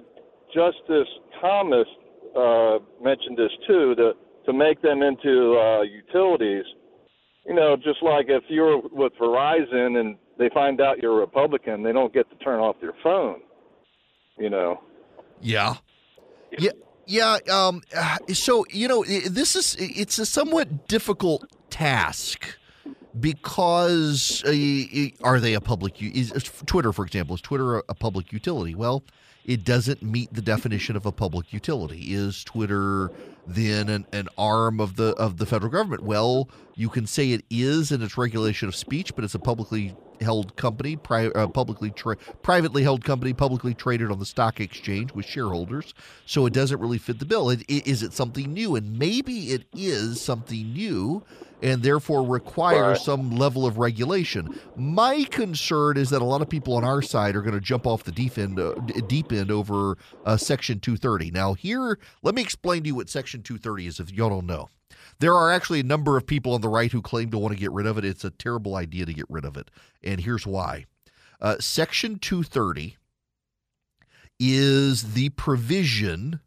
Justice 0.53 1.09
Thomas 1.41 1.87
uh, 2.35 2.79
mentioned 3.03 3.37
this 3.37 3.51
too 3.67 3.95
to 3.95 4.13
to 4.45 4.53
make 4.53 4.81
them 4.81 5.01
into 5.03 5.57
uh, 5.57 5.81
utilities. 5.81 6.65
You 7.45 7.55
know, 7.55 7.75
just 7.75 8.01
like 8.01 8.27
if 8.29 8.43
you're 8.49 8.81
with 8.91 9.13
Verizon 9.19 9.99
and 9.99 10.15
they 10.41 10.49
find 10.49 10.81
out 10.81 10.97
you're 11.01 11.13
a 11.13 11.19
Republican, 11.19 11.83
they 11.83 11.93
don't 11.93 12.11
get 12.13 12.29
to 12.31 12.35
turn 12.43 12.59
off 12.59 12.75
their 12.81 12.93
phone. 13.03 13.41
You 14.37 14.49
know. 14.49 14.81
Yeah. 15.39 15.75
Yeah. 16.57 16.71
Yeah. 17.05 17.37
Um, 17.51 17.81
so 18.33 18.65
you 18.71 18.87
know, 18.87 19.03
this 19.05 19.55
is 19.55 19.75
it's 19.79 20.17
a 20.17 20.25
somewhat 20.25 20.87
difficult 20.87 21.45
task 21.69 22.57
because 23.19 24.43
uh, 24.45 25.25
are 25.25 25.39
they 25.39 25.53
a 25.53 25.61
public? 25.61 26.01
Is 26.01 26.31
Twitter, 26.65 26.91
for 26.91 27.05
example, 27.05 27.35
is 27.35 27.41
Twitter 27.41 27.77
a 27.77 27.93
public 27.93 28.33
utility? 28.33 28.73
Well, 28.73 29.03
it 29.45 29.63
doesn't 29.63 30.01
meet 30.01 30.33
the 30.33 30.41
definition 30.41 30.95
of 30.95 31.05
a 31.05 31.11
public 31.11 31.53
utility. 31.53 32.13
Is 32.13 32.43
Twitter 32.43 33.11
then 33.47 33.89
an, 33.89 34.05
an 34.11 34.29
arm 34.37 34.79
of 34.79 34.95
the 34.95 35.13
of 35.15 35.37
the 35.37 35.45
federal 35.45 35.71
government? 35.71 36.03
Well, 36.03 36.49
you 36.75 36.89
can 36.89 37.05
say 37.07 37.31
it 37.31 37.45
is 37.49 37.91
in 37.91 38.01
its 38.01 38.17
regulation 38.17 38.67
of 38.67 38.75
speech, 38.75 39.15
but 39.15 39.23
it's 39.23 39.35
a 39.35 39.39
publicly 39.39 39.95
held 40.21 40.55
company, 40.55 40.95
pri- 40.95 41.27
uh, 41.27 41.47
publicly 41.47 41.91
tra- 41.91 42.17
privately 42.43 42.83
held 42.83 43.03
company, 43.03 43.33
publicly 43.33 43.73
traded 43.73 44.11
on 44.11 44.19
the 44.19 44.25
stock 44.25 44.59
exchange 44.59 45.13
with 45.13 45.25
shareholders. 45.25 45.93
So 46.25 46.45
it 46.45 46.53
doesn't 46.53 46.79
really 46.79 46.97
fit 46.97 47.19
the 47.19 47.25
bill. 47.25 47.49
It, 47.49 47.61
it, 47.67 47.87
is 47.87 48.03
it 48.03 48.13
something 48.13 48.53
new? 48.53 48.75
And 48.75 48.97
maybe 48.97 49.51
it 49.51 49.65
is 49.73 50.21
something 50.21 50.73
new 50.73 51.23
and 51.61 51.83
therefore 51.83 52.25
require 52.25 52.89
right. 52.89 52.97
some 52.97 53.37
level 53.37 53.65
of 53.65 53.77
regulation. 53.77 54.59
My 54.75 55.23
concern 55.25 55.97
is 55.97 56.09
that 56.09 56.21
a 56.21 56.25
lot 56.25 56.41
of 56.41 56.49
people 56.49 56.75
on 56.75 56.83
our 56.83 57.01
side 57.01 57.35
are 57.35 57.41
going 57.41 57.53
to 57.53 57.61
jump 57.61 57.85
off 57.85 58.03
the 58.03 58.11
deep 58.11 58.37
end, 58.37 58.59
uh, 58.59 58.73
deep 59.07 59.31
end 59.31 59.51
over 59.51 59.97
uh, 60.25 60.37
Section 60.37 60.79
230. 60.79 61.31
Now, 61.31 61.53
here, 61.53 61.99
let 62.23 62.35
me 62.35 62.41
explain 62.41 62.83
to 62.83 62.87
you 62.87 62.95
what 62.95 63.09
Section 63.09 63.30
230 63.39 63.87
is 63.87 63.99
if 63.99 64.11
y'all 64.11 64.29
don't 64.29 64.45
know. 64.45 64.69
There 65.19 65.35
are 65.35 65.51
actually 65.51 65.79
a 65.79 65.83
number 65.83 66.17
of 66.17 66.27
people 66.27 66.53
on 66.53 66.61
the 66.61 66.69
right 66.69 66.91
who 66.91 67.01
claim 67.01 67.31
to 67.31 67.37
want 67.37 67.53
to 67.53 67.59
get 67.59 67.71
rid 67.71 67.85
of 67.85 67.97
it. 67.97 68.05
It's 68.05 68.25
a 68.25 68.31
terrible 68.31 68.75
idea 68.75 69.05
to 69.05 69.13
get 69.13 69.25
rid 69.29 69.45
of 69.45 69.57
it. 69.57 69.71
And 70.03 70.21
here's 70.21 70.45
why 70.45 70.85
uh, 71.39 71.57
Section 71.59 72.19
230 72.19 72.97
is 74.39 75.13
the 75.13 75.29
provision 75.29 76.39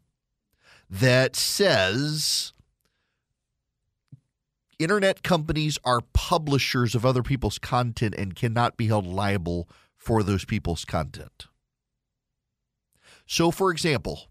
that 0.89 1.35
says 1.35 2.53
internet 4.77 5.23
companies 5.23 5.77
are 5.83 6.01
publishers 6.13 6.95
of 6.95 7.05
other 7.05 7.23
people's 7.23 7.57
content 7.57 8.13
and 8.17 8.35
cannot 8.35 8.77
be 8.77 8.87
held 8.87 9.07
liable 9.07 9.69
for 9.95 10.21
those 10.21 10.45
people's 10.45 10.85
content. 10.85 11.47
So, 13.25 13.49
for 13.49 13.71
example, 13.71 14.27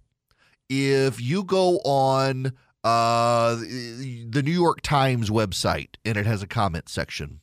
if 0.69 1.21
you 1.21 1.45
go 1.45 1.79
on 1.79 2.53
uh, 2.83 3.55
the 3.57 4.43
New 4.45 4.53
York 4.53 4.81
Times 4.81 5.31
website 5.31 5.97
and 6.05 6.17
it 6.17 6.27
has 6.27 6.43
a 6.43 6.47
comment 6.47 6.89
section, 6.89 7.41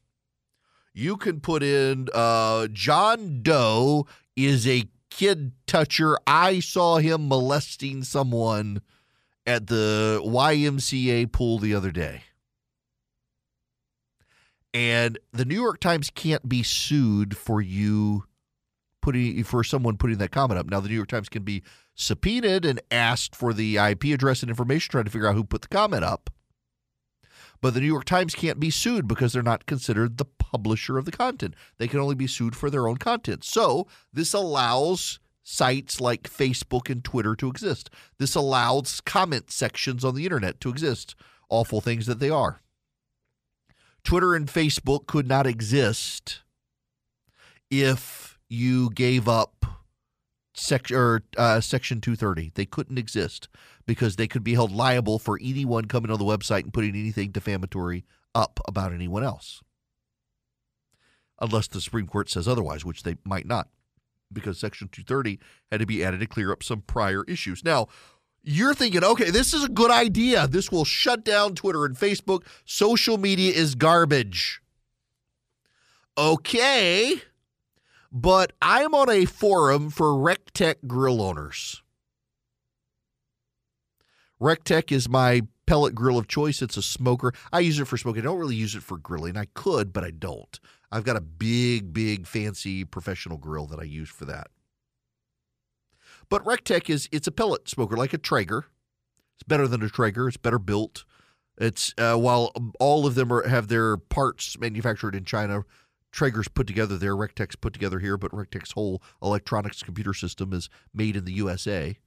you 0.94 1.18
can 1.18 1.40
put 1.40 1.64
in 1.64 2.08
uh, 2.14 2.68
John 2.68 3.42
Doe 3.42 4.08
is 4.36 4.68
a 4.68 4.84
kid 5.10 5.54
toucher. 5.68 6.18
I 6.26 6.60
saw 6.60 6.98
him 6.98 7.28
molesting 7.28 8.04
someone 8.04 8.82
at 9.46 9.68
the 9.68 10.22
YMCA 10.24 11.32
pool 11.32 11.60
the 11.60 11.74
other 11.74 11.92
day 11.92 12.24
and 14.74 15.20
the 15.32 15.46
New 15.46 15.56
York 15.56 15.80
Times 15.80 16.10
can't 16.10 16.48
be 16.48 16.64
sued 16.64 17.36
for 17.36 17.62
you 17.62 18.26
putting 19.02 19.44
for 19.44 19.64
someone 19.64 19.98
putting 19.98 20.18
that 20.18 20.32
comment 20.32 20.60
up. 20.60 20.70
Now 20.70 20.80
the 20.80 20.90
New 20.90 20.96
York 20.96 21.08
Times 21.08 21.30
can 21.30 21.44
be 21.44 21.64
subpoenaed 21.96 22.66
and 22.66 22.82
asked 22.90 23.36
for 23.36 23.54
the 23.54 23.78
IP 23.78 24.06
address 24.06 24.42
and 24.42 24.50
information 24.50 24.92
trying 24.92 25.06
to 25.06 25.12
figure 25.12 25.28
out 25.28 25.36
who 25.36 25.44
put 25.44 25.62
the 25.62 25.68
comment 25.68 26.04
up. 26.04 26.30
But 27.62 27.76
the 27.76 27.80
New 27.80 27.88
York 27.88 28.06
Times 28.06 28.34
can't 28.34 28.60
be 28.60 28.72
sued 28.72 29.08
because 29.08 29.34
they're 29.34 29.44
not 29.44 29.68
considered 29.68 30.18
the 30.18 30.26
publisher 30.26 30.98
of 30.98 31.06
the 31.06 31.12
content. 31.12 31.54
They 31.78 31.88
can 31.88 32.00
only 32.00 32.16
be 32.16 32.28
sued 32.28 32.56
for 32.56 32.70
their 32.70 32.88
own 32.88 32.98
content. 32.98 33.44
So, 33.44 33.88
this 34.12 34.34
allows 34.34 35.20
sites 35.44 36.02
like 36.02 36.24
Facebook 36.24 36.90
and 36.90 37.04
Twitter 37.04 37.36
to 37.36 37.48
exist. 37.48 37.90
This 38.18 38.36
allows 38.36 39.00
comment 39.02 39.52
sections 39.52 40.04
on 40.04 40.16
the 40.16 40.24
internet 40.24 40.60
to 40.62 40.70
exist. 40.70 41.16
Awful 41.50 41.82
things 41.82 42.08
that 42.08 42.20
they 42.20 42.30
are. 42.30 42.62
Twitter 44.04 44.34
and 44.34 44.48
Facebook 44.48 45.06
could 45.06 45.28
not 45.28 45.46
exist 45.46 46.42
if 47.70 48.31
you 48.52 48.90
gave 48.90 49.30
up 49.30 49.66
sec- 50.54 50.92
or, 50.92 51.24
uh, 51.38 51.62
Section 51.62 52.02
230. 52.02 52.52
They 52.54 52.66
couldn't 52.66 52.98
exist 52.98 53.48
because 53.86 54.18
they 54.18 54.28
could 54.28 54.44
be 54.44 54.56
held 54.56 54.74
liable 54.74 55.20
for 55.20 55.40
anyone 55.42 55.86
coming 55.86 56.12
on 56.12 56.20
the 56.20 56.26
website 56.26 56.64
and 56.64 56.74
putting 56.74 56.96
anything 56.96 57.32
defamatory 57.32 58.04
up 58.36 58.60
about 58.68 58.92
anyone 58.92 59.24
else. 59.24 59.62
Unless 61.40 61.70
the 61.70 61.80
Supreme 61.80 62.08
Court 62.08 62.30
says 62.30 62.46
otherwise, 62.46 62.84
which 62.84 63.04
they 63.04 63.16
might 63.24 63.48
not, 63.48 63.70
because 64.32 64.60
Section 64.60 64.90
230 64.92 65.40
had 65.72 65.80
to 65.80 65.86
be 65.86 66.04
added 66.04 66.20
to 66.20 66.28
clear 66.28 66.52
up 66.52 66.62
some 66.62 66.82
prior 66.82 67.24
issues. 67.30 67.64
Now, 67.64 67.88
you're 68.44 68.74
thinking, 68.74 69.04
okay, 69.04 69.30
this 69.30 69.54
is 69.54 69.64
a 69.64 69.70
good 69.70 69.92
idea. 69.92 70.46
This 70.46 70.72
will 70.72 70.86
shut 70.86 71.24
down 71.24 71.56
Twitter 71.56 71.86
and 71.86 71.96
Facebook. 71.96 72.44
Social 72.66 73.18
media 73.18 73.54
is 73.54 73.76
garbage. 73.76 74.62
Okay, 76.18 77.22
but 78.12 78.52
I'm 78.62 78.94
on 78.94 79.10
a 79.10 79.26
forum 79.26 79.90
for 79.90 80.08
RecTech 80.08 80.88
grill 80.88 81.22
owners. 81.22 81.82
RecTech 84.42 84.92
is 84.92 85.08
my 85.08 85.42
pellet 85.68 85.96
grill 85.96 86.18
of 86.18 86.28
choice. 86.28 86.62
It's 86.62 86.78
a 86.78 86.82
smoker. 86.82 87.32
I 87.54 87.60
use 87.60 87.80
it 87.80 87.86
for 87.86 87.98
smoking. 87.98 88.24
I 88.24 88.26
don't 88.26 88.40
really 88.40 88.56
use 88.56 88.76
it 88.76 88.84
for 88.84 88.98
grilling. 88.98 89.38
I 89.38 89.46
could, 89.54 89.94
but 89.94 90.04
I 90.04 90.12
don't. 90.12 90.60
I've 90.92 91.04
got 91.06 91.16
a 91.16 91.22
big, 91.22 91.94
big, 91.94 92.28
fancy 92.28 92.84
professional 92.84 93.38
grill 93.38 93.68
that 93.68 93.80
I 93.80 93.84
use 93.84 94.10
for 94.10 94.26
that. 94.26 94.48
But 96.28 96.44
RecTech 96.44 96.90
is 96.90 97.08
it's 97.12 97.28
a 97.28 97.32
pellet 97.32 97.70
smoker 97.70 97.96
like 97.96 98.14
a 98.14 98.18
Traeger. 98.18 98.66
It's 99.36 99.44
better 99.48 99.68
than 99.68 99.84
a 99.84 99.90
Traeger. 99.90 100.28
It's 100.28 100.38
better 100.38 100.60
built. 100.60 101.06
It's 101.58 101.94
uh, 101.98 102.16
while 102.16 102.52
all 102.80 103.06
of 103.06 103.16
them 103.16 103.32
are, 103.32 103.48
have 103.48 103.68
their 103.68 103.98
parts 103.98 104.58
manufactured 104.58 105.16
in 105.16 105.26
China, 105.26 105.64
Traeger's 106.12 106.48
put 106.48 106.68
together 106.68 106.98
there, 106.98 107.16
RecTech's 107.16 107.56
put 107.56 107.74
together 107.74 108.00
here, 108.00 108.18
but 108.18 108.32
RecTech's 108.32 108.74
whole 108.74 109.02
electronics 109.22 109.84
computer 109.84 110.14
system 110.14 110.54
is 110.54 110.70
made 110.94 111.16
in 111.16 111.26
the 111.26 111.34
USA. 111.34 111.98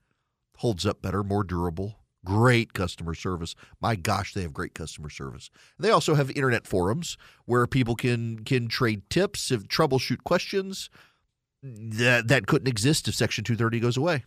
Holds 0.59 0.87
up 0.87 1.03
better, 1.03 1.25
more 1.25 1.43
durable, 1.43 1.97
great 2.25 2.73
customer 2.73 3.15
service. 3.15 3.55
My 3.81 3.97
gosh, 3.97 4.35
they 4.35 4.43
have 4.43 4.53
great 4.53 4.75
customer 4.75 5.11
service. 5.11 5.51
They 5.79 5.91
also 5.91 6.15
have 6.15 6.31
internet 6.31 6.67
forums 6.67 7.17
where 7.45 7.67
people 7.67 7.95
can 7.97 8.41
can 8.41 8.69
trade 8.69 9.09
tips, 9.11 9.51
troubleshoot 9.51 10.25
questions 10.25 10.91
that 11.63 12.29
that 12.29 12.47
couldn't 12.47 12.69
exist 12.69 13.09
if 13.09 13.15
Section 13.15 13.45
230 13.45 13.81
goes 13.81 13.97
away. 13.97 14.25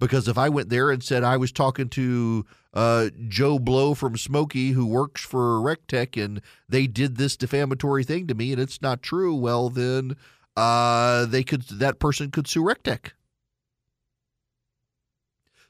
Because 0.00 0.28
if 0.28 0.38
I 0.38 0.48
went 0.48 0.68
there 0.68 0.90
and 0.90 1.02
said 1.02 1.24
I 1.24 1.36
was 1.36 1.50
talking 1.50 1.88
to 1.90 2.46
uh, 2.72 3.08
Joe 3.26 3.58
Blow 3.58 3.94
from 3.94 4.16
Smoky 4.16 4.70
who 4.70 4.86
works 4.86 5.22
for 5.22 5.60
RecTech 5.60 6.22
and 6.22 6.40
they 6.68 6.86
did 6.86 7.16
this 7.16 7.36
defamatory 7.36 8.04
thing 8.04 8.26
to 8.28 8.34
me 8.34 8.52
and 8.52 8.60
it's 8.60 8.80
not 8.80 9.02
true, 9.02 9.34
well 9.34 9.70
then 9.70 10.16
uh, 10.56 11.26
they 11.26 11.42
could 11.42 11.62
that 11.62 11.98
person 11.98 12.30
could 12.30 12.46
sue 12.46 12.62
RecTech. 12.62 13.12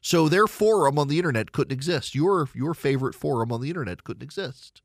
So 0.00 0.28
their 0.28 0.46
forum 0.46 0.98
on 0.98 1.08
the 1.08 1.18
internet 1.18 1.52
couldn't 1.52 1.72
exist. 1.72 2.14
Your 2.14 2.48
your 2.54 2.74
favorite 2.74 3.14
forum 3.14 3.50
on 3.50 3.60
the 3.60 3.68
internet 3.68 4.04
couldn't 4.04 4.22
exist 4.22 4.82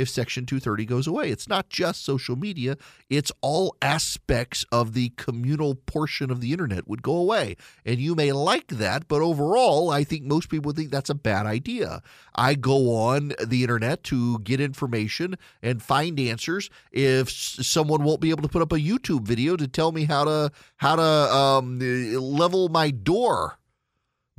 if 0.00 0.08
Section 0.08 0.46
230 0.46 0.86
goes 0.86 1.06
away. 1.06 1.30
It's 1.30 1.48
not 1.48 1.68
just 1.68 2.04
social 2.04 2.34
media, 2.34 2.76
it's 3.10 3.30
all 3.42 3.76
aspects 3.82 4.64
of 4.72 4.94
the 4.94 5.10
communal 5.10 5.74
portion 5.74 6.30
of 6.30 6.40
the 6.40 6.52
internet 6.52 6.88
would 6.88 7.02
go 7.02 7.16
away. 7.16 7.56
And 7.84 7.98
you 7.98 8.14
may 8.14 8.32
like 8.32 8.68
that, 8.68 9.08
but 9.08 9.20
overall, 9.20 9.90
I 9.90 10.04
think 10.04 10.24
most 10.24 10.48
people 10.48 10.72
think 10.72 10.90
that's 10.90 11.10
a 11.10 11.14
bad 11.14 11.44
idea. 11.46 12.02
I 12.34 12.54
go 12.54 12.94
on 12.94 13.34
the 13.44 13.62
internet 13.62 14.02
to 14.04 14.38
get 14.38 14.60
information 14.60 15.36
and 15.62 15.82
find 15.82 16.18
answers. 16.18 16.70
If 16.90 17.30
someone 17.30 18.02
won't 18.02 18.20
be 18.20 18.30
able 18.30 18.42
to 18.42 18.48
put 18.48 18.62
up 18.62 18.72
a 18.72 18.76
YouTube 18.76 19.26
video 19.26 19.56
to 19.56 19.68
tell 19.68 19.92
me 19.92 20.04
how 20.04 20.24
to 20.24 20.52
how 20.76 20.96
to 20.96 21.02
um, 21.02 21.78
level 21.78 22.70
my 22.70 22.90
door 22.90 23.59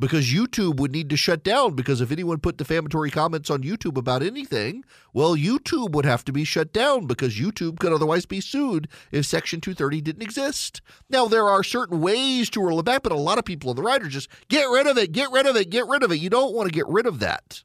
because 0.02 0.34
YouTube 0.34 0.78
would 0.78 0.92
need 0.92 1.12
to 1.12 1.16
shut 1.16 1.44
down 1.44 1.76
because 1.76 2.02
if 2.02 2.12
anyone 2.12 2.40
put 2.40 2.58
defamatory 2.58 3.12
comments 3.12 3.52
on 3.52 3.62
YouTube 3.62 3.98
about 3.98 4.24
anything, 4.24 4.84
well, 5.14 5.36
YouTube 5.36 5.92
would 5.92 6.06
have 6.06 6.26
to 6.26 6.32
be 6.32 6.44
shut 6.44 6.74
down 6.74 7.06
because 7.06 7.38
YouTube 7.38 7.78
could 7.78 7.94
otherwise 7.94 8.26
be 8.26 8.42
sued 8.42 8.88
if 9.12 9.28
Section 9.28 9.62
230 9.62 10.02
didn't 10.02 10.24
exist. 10.24 10.82
Now, 11.08 11.28
there 11.28 11.48
are 11.48 11.64
certain 11.64 12.02
ways 12.02 12.50
to 12.50 12.62
roll 12.62 12.80
it 12.80 12.84
back, 12.84 13.04
but 13.04 13.12
a 13.12 13.16
lot 13.16 13.38
of 13.38 13.46
people 13.46 13.70
on 13.70 13.76
the 13.76 13.84
right 13.84 14.02
are 14.02 14.08
just 14.08 14.28
get 14.50 14.64
rid 14.64 14.88
of 14.88 14.98
it, 14.98 15.12
get 15.12 15.32
rid 15.32 15.46
of 15.46 15.56
it, 15.56 15.70
get 15.70 15.88
rid 15.88 16.02
of 16.02 16.12
it. 16.12 16.18
You 16.18 16.32
don't 16.32 16.56
want 16.56 16.68
to 16.68 16.74
get 16.74 16.88
rid 16.88 17.06
of 17.06 17.20
that. 17.20 17.64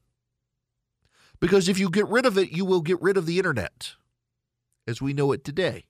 Because 1.41 1.71
if 1.71 1.79
you 1.79 1.89
get 1.89 2.07
rid 2.07 2.27
of 2.27 2.37
it, 2.37 2.53
you 2.53 2.67
will 2.67 2.83
get 2.83 3.01
rid 3.01 3.17
of 3.17 3.25
the 3.25 3.39
internet 3.39 3.95
as 4.87 5.01
we 5.01 5.15
know 5.15 5.33
it 5.33 5.43
today. 5.43 5.87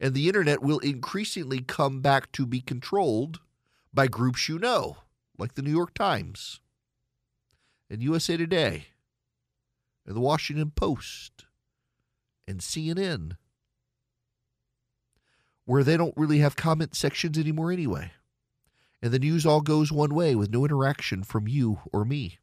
And 0.00 0.14
the 0.14 0.26
internet 0.26 0.62
will 0.62 0.80
increasingly 0.80 1.60
come 1.60 2.00
back 2.00 2.32
to 2.32 2.44
be 2.44 2.60
controlled 2.60 3.38
by 3.94 4.08
groups 4.08 4.48
you 4.48 4.58
know 4.58 4.96
like 5.42 5.54
the 5.54 5.62
New 5.62 5.72
York 5.72 5.92
Times 5.92 6.60
and 7.90 8.00
USA 8.00 8.36
Today 8.36 8.86
and 10.06 10.14
the 10.14 10.20
Washington 10.20 10.70
Post 10.70 11.46
and 12.46 12.60
CNN, 12.60 13.32
where 15.64 15.82
they 15.82 15.96
don't 15.96 16.16
really 16.16 16.38
have 16.38 16.54
comment 16.54 16.94
sections 16.94 17.36
anymore 17.36 17.72
anyway. 17.72 18.12
And 19.02 19.10
the 19.10 19.18
news 19.18 19.44
all 19.44 19.62
goes 19.62 19.90
one 19.90 20.14
way 20.14 20.36
with 20.36 20.52
no 20.52 20.64
interaction 20.64 21.24
from 21.24 21.48
you 21.48 21.80
or 21.92 22.04
me. 22.04 22.38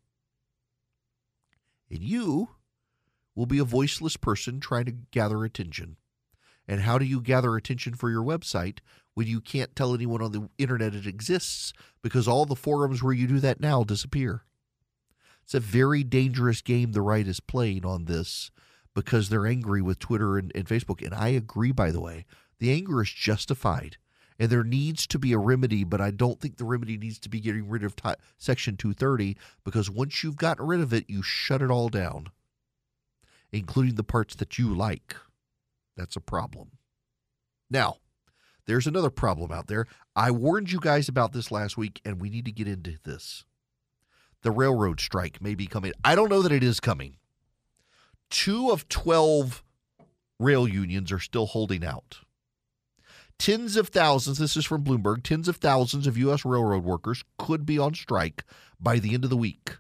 And 1.90 2.04
you 2.04 2.50
will 3.34 3.46
be 3.46 3.60
a 3.60 3.64
voiceless 3.64 4.18
person 4.18 4.60
trying 4.60 4.86
to 4.86 4.98
gather 5.12 5.46
attention. 5.46 5.96
And 6.68 6.82
how 6.82 6.98
do 6.98 7.06
you 7.06 7.22
gather 7.22 7.56
attention 7.56 7.94
for 7.94 8.10
your 8.10 8.24
website 8.24 8.80
when 9.19 9.27
you 9.27 9.41
can't 9.41 9.75
tell 9.75 9.93
anyone 9.93 10.21
on 10.21 10.32
the 10.32 10.47
internet 10.58 10.95
it 10.95 11.05
exists 11.05 11.73
because 12.01 12.25
all 12.25 12.45
the 12.45 12.55
forums 12.55 13.03
where 13.03 13.12
you 13.12 13.27
do 13.27 13.41
that 13.41 13.60
now 13.60 13.84
disappear? 13.84 14.45
It's 15.43 15.53
a 15.53 15.60
very 15.60 16.05
dangerous 16.05 16.62
game 16.62 16.93
the 16.93 17.01
right 17.01 17.27
is 17.27 17.41
playing 17.41 17.86
on 17.86 18.05
this 18.05 18.49
because 18.95 19.27
they're 19.27 19.45
angry 19.45 19.82
with 19.82 19.99
Twitter 19.99 20.38
and, 20.38 20.53
and 20.55 20.65
Facebook. 20.65 21.05
And 21.05 21.13
I 21.13 21.27
agree, 21.27 21.73
by 21.73 21.91
the 21.91 21.99
way, 21.99 22.25
the 22.60 22.71
anger 22.71 23.01
is 23.01 23.10
justified. 23.10 23.97
And 24.39 24.49
there 24.49 24.63
needs 24.63 25.05
to 25.08 25.19
be 25.19 25.34
a 25.34 25.38
remedy, 25.38 25.84
but 25.84 25.99
I 25.99 26.12
don't 26.12 26.39
think 26.39 26.55
the 26.55 26.63
remedy 26.63 26.95
needs 26.95 27.19
to 27.19 27.27
be 27.27 27.41
getting 27.41 27.67
rid 27.67 27.84
of 27.84 27.97
t- 27.97 28.13
Section 28.38 28.77
230 28.77 29.36
because 29.65 29.89
once 29.89 30.23
you've 30.23 30.38
gotten 30.38 30.65
rid 30.65 30.79
of 30.79 30.93
it, 30.93 31.10
you 31.10 31.21
shut 31.23 31.62
it 31.62 31.69
all 31.69 31.89
down, 31.89 32.27
including 33.51 33.95
the 33.95 34.03
parts 34.05 34.34
that 34.36 34.58
you 34.58 34.73
like. 34.73 35.17
That's 35.97 36.15
a 36.15 36.21
problem. 36.21 36.77
Now, 37.69 37.97
there's 38.69 38.86
another 38.86 39.10
problem 39.10 39.51
out 39.51 39.65
there. 39.65 39.88
I 40.15 40.29
warned 40.29 40.71
you 40.71 40.79
guys 40.79 41.10
about 41.10 41.34
this 41.34 41.49
last 41.49 41.75
week, 41.75 42.01
and 42.05 42.21
we 42.21 42.29
need 42.29 42.45
to 42.45 42.51
get 42.51 42.67
into 42.67 42.99
this. 43.03 43.43
The 44.43 44.51
railroad 44.51 45.01
strike 45.01 45.41
may 45.41 45.55
be 45.55 45.65
coming. 45.65 45.91
I 46.05 46.13
don't 46.13 46.29
know 46.29 46.43
that 46.43 46.51
it 46.51 46.63
is 46.63 46.79
coming. 46.79 47.17
Two 48.29 48.69
of 48.69 48.88
12 48.88 49.63
rail 50.39 50.67
unions 50.67 51.12
are 51.12 51.19
still 51.19 51.47
holding 51.47 51.84
out. 51.84 52.19
Tens 53.39 53.75
of 53.75 53.88
thousands, 53.88 54.38
this 54.38 54.55
is 54.55 54.65
from 54.65 54.84
Bloomberg, 54.84 55.23
tens 55.23 55.47
of 55.47 55.55
thousands 55.55 56.05
of 56.05 56.17
U.S. 56.19 56.45
railroad 56.45 56.84
workers 56.84 57.23
could 57.39 57.65
be 57.65 57.79
on 57.79 57.95
strike 57.95 58.43
by 58.79 58.99
the 58.99 59.15
end 59.15 59.23
of 59.23 59.32
the 59.32 59.38
week 59.38 59.77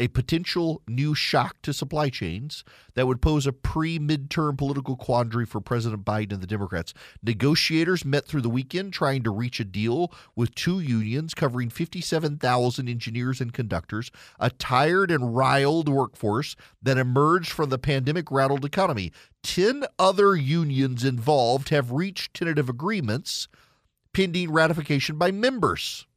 a 0.00 0.08
potential 0.08 0.82
new 0.86 1.14
shock 1.14 1.60
to 1.62 1.72
supply 1.72 2.08
chains 2.08 2.64
that 2.94 3.06
would 3.06 3.20
pose 3.20 3.46
a 3.46 3.52
pre 3.52 3.98
midterm 3.98 4.56
political 4.56 4.96
quandary 4.96 5.44
for 5.44 5.60
President 5.60 6.04
Biden 6.04 6.34
and 6.34 6.42
the 6.42 6.46
Democrats. 6.46 6.94
Negotiators 7.22 8.04
met 8.04 8.26
through 8.26 8.42
the 8.42 8.48
weekend 8.48 8.92
trying 8.92 9.22
to 9.22 9.30
reach 9.30 9.60
a 9.60 9.64
deal 9.64 10.12
with 10.36 10.54
two 10.54 10.80
unions 10.80 11.34
covering 11.34 11.70
57,000 11.70 12.88
engineers 12.88 13.40
and 13.40 13.52
conductors, 13.52 14.10
a 14.38 14.50
tired 14.50 15.10
and 15.10 15.36
riled 15.36 15.88
workforce 15.88 16.56
that 16.82 16.98
emerged 16.98 17.50
from 17.50 17.70
the 17.70 17.78
pandemic 17.78 18.30
rattled 18.30 18.64
economy. 18.64 19.12
10 19.42 19.84
other 19.98 20.36
unions 20.36 21.04
involved 21.04 21.70
have 21.70 21.92
reached 21.92 22.34
tentative 22.34 22.68
agreements 22.68 23.48
pending 24.12 24.50
ratification 24.50 25.16
by 25.16 25.30
members. 25.30 26.07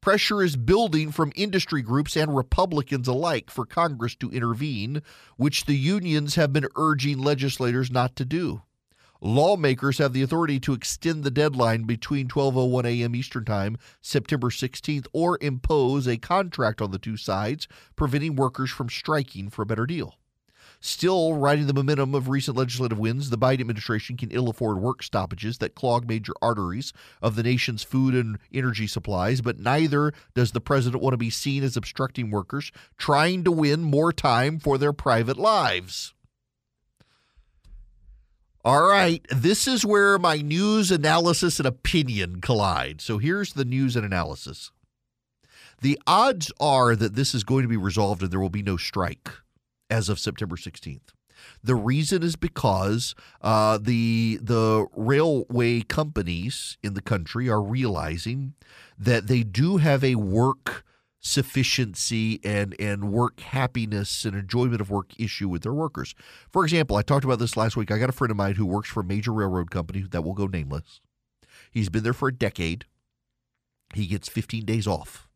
Pressure 0.00 0.42
is 0.42 0.56
building 0.56 1.10
from 1.10 1.32
industry 1.34 1.82
groups 1.82 2.16
and 2.16 2.36
Republicans 2.36 3.08
alike 3.08 3.50
for 3.50 3.66
Congress 3.66 4.14
to 4.16 4.30
intervene, 4.30 5.02
which 5.36 5.64
the 5.64 5.76
unions 5.76 6.36
have 6.36 6.52
been 6.52 6.68
urging 6.76 7.18
legislators 7.18 7.90
not 7.90 8.14
to 8.16 8.24
do. 8.24 8.62
Lawmakers 9.20 9.98
have 9.98 10.12
the 10.12 10.22
authority 10.22 10.60
to 10.60 10.72
extend 10.72 11.24
the 11.24 11.30
deadline 11.32 11.82
between 11.82 12.28
12:01 12.28 12.84
a.m. 12.84 13.16
Eastern 13.16 13.44
Time, 13.44 13.76
September 14.00 14.50
16th, 14.50 15.08
or 15.12 15.36
impose 15.40 16.06
a 16.06 16.16
contract 16.16 16.80
on 16.80 16.92
the 16.92 17.00
two 17.00 17.16
sides, 17.16 17.66
preventing 17.96 18.36
workers 18.36 18.70
from 18.70 18.88
striking 18.88 19.50
for 19.50 19.62
a 19.62 19.66
better 19.66 19.86
deal. 19.86 20.14
Still 20.80 21.34
riding 21.34 21.66
the 21.66 21.74
momentum 21.74 22.14
of 22.14 22.28
recent 22.28 22.56
legislative 22.56 22.98
wins, 22.98 23.30
the 23.30 23.38
Biden 23.38 23.60
administration 23.60 24.16
can 24.16 24.30
ill 24.30 24.48
afford 24.48 24.78
work 24.78 25.02
stoppages 25.02 25.58
that 25.58 25.74
clog 25.74 26.06
major 26.06 26.32
arteries 26.40 26.92
of 27.20 27.34
the 27.34 27.42
nation's 27.42 27.82
food 27.82 28.14
and 28.14 28.38
energy 28.54 28.86
supplies, 28.86 29.40
but 29.40 29.58
neither 29.58 30.12
does 30.34 30.52
the 30.52 30.60
president 30.60 31.02
want 31.02 31.14
to 31.14 31.18
be 31.18 31.30
seen 31.30 31.64
as 31.64 31.76
obstructing 31.76 32.30
workers 32.30 32.70
trying 32.96 33.42
to 33.42 33.50
win 33.50 33.82
more 33.82 34.12
time 34.12 34.60
for 34.60 34.78
their 34.78 34.92
private 34.92 35.36
lives. 35.36 36.14
All 38.64 38.86
right, 38.86 39.26
this 39.30 39.66
is 39.66 39.84
where 39.84 40.18
my 40.18 40.36
news 40.36 40.92
analysis 40.92 41.58
and 41.58 41.66
opinion 41.66 42.40
collide. 42.40 43.00
So 43.00 43.18
here's 43.18 43.54
the 43.54 43.64
news 43.64 43.96
and 43.96 44.04
analysis. 44.04 44.70
The 45.80 45.98
odds 46.06 46.52
are 46.60 46.94
that 46.94 47.14
this 47.14 47.34
is 47.34 47.44
going 47.44 47.62
to 47.62 47.68
be 47.68 47.76
resolved 47.76 48.22
and 48.22 48.30
there 48.30 48.40
will 48.40 48.48
be 48.48 48.62
no 48.62 48.76
strike 48.76 49.30
as 49.90 50.08
of 50.08 50.18
September 50.18 50.56
16th. 50.56 51.12
The 51.62 51.74
reason 51.74 52.22
is 52.22 52.36
because 52.36 53.14
uh, 53.42 53.78
the 53.80 54.38
the 54.42 54.86
railway 54.94 55.82
companies 55.82 56.78
in 56.82 56.94
the 56.94 57.00
country 57.00 57.48
are 57.48 57.62
realizing 57.62 58.54
that 58.98 59.28
they 59.28 59.44
do 59.44 59.76
have 59.76 60.02
a 60.02 60.16
work 60.16 60.84
sufficiency 61.20 62.40
and 62.44 62.74
and 62.78 63.12
work 63.12 63.40
happiness 63.40 64.24
and 64.24 64.36
enjoyment 64.36 64.80
of 64.80 64.90
work 64.90 65.12
issue 65.18 65.48
with 65.48 65.62
their 65.62 65.74
workers. 65.74 66.14
For 66.52 66.64
example, 66.64 66.96
I 66.96 67.02
talked 67.02 67.24
about 67.24 67.38
this 67.38 67.56
last 67.56 67.76
week. 67.76 67.90
I 67.90 67.98
got 67.98 68.08
a 68.08 68.12
friend 68.12 68.30
of 68.30 68.36
mine 68.36 68.54
who 68.54 68.66
works 68.66 68.88
for 68.88 69.00
a 69.00 69.04
major 69.04 69.32
railroad 69.32 69.70
company 69.70 70.04
that 70.10 70.22
will 70.22 70.34
go 70.34 70.46
nameless. 70.46 71.00
He's 71.70 71.88
been 71.88 72.02
there 72.02 72.12
for 72.12 72.28
a 72.28 72.34
decade. 72.34 72.84
He 73.94 74.06
gets 74.06 74.28
15 74.28 74.64
days 74.64 74.86
off. 74.86 75.28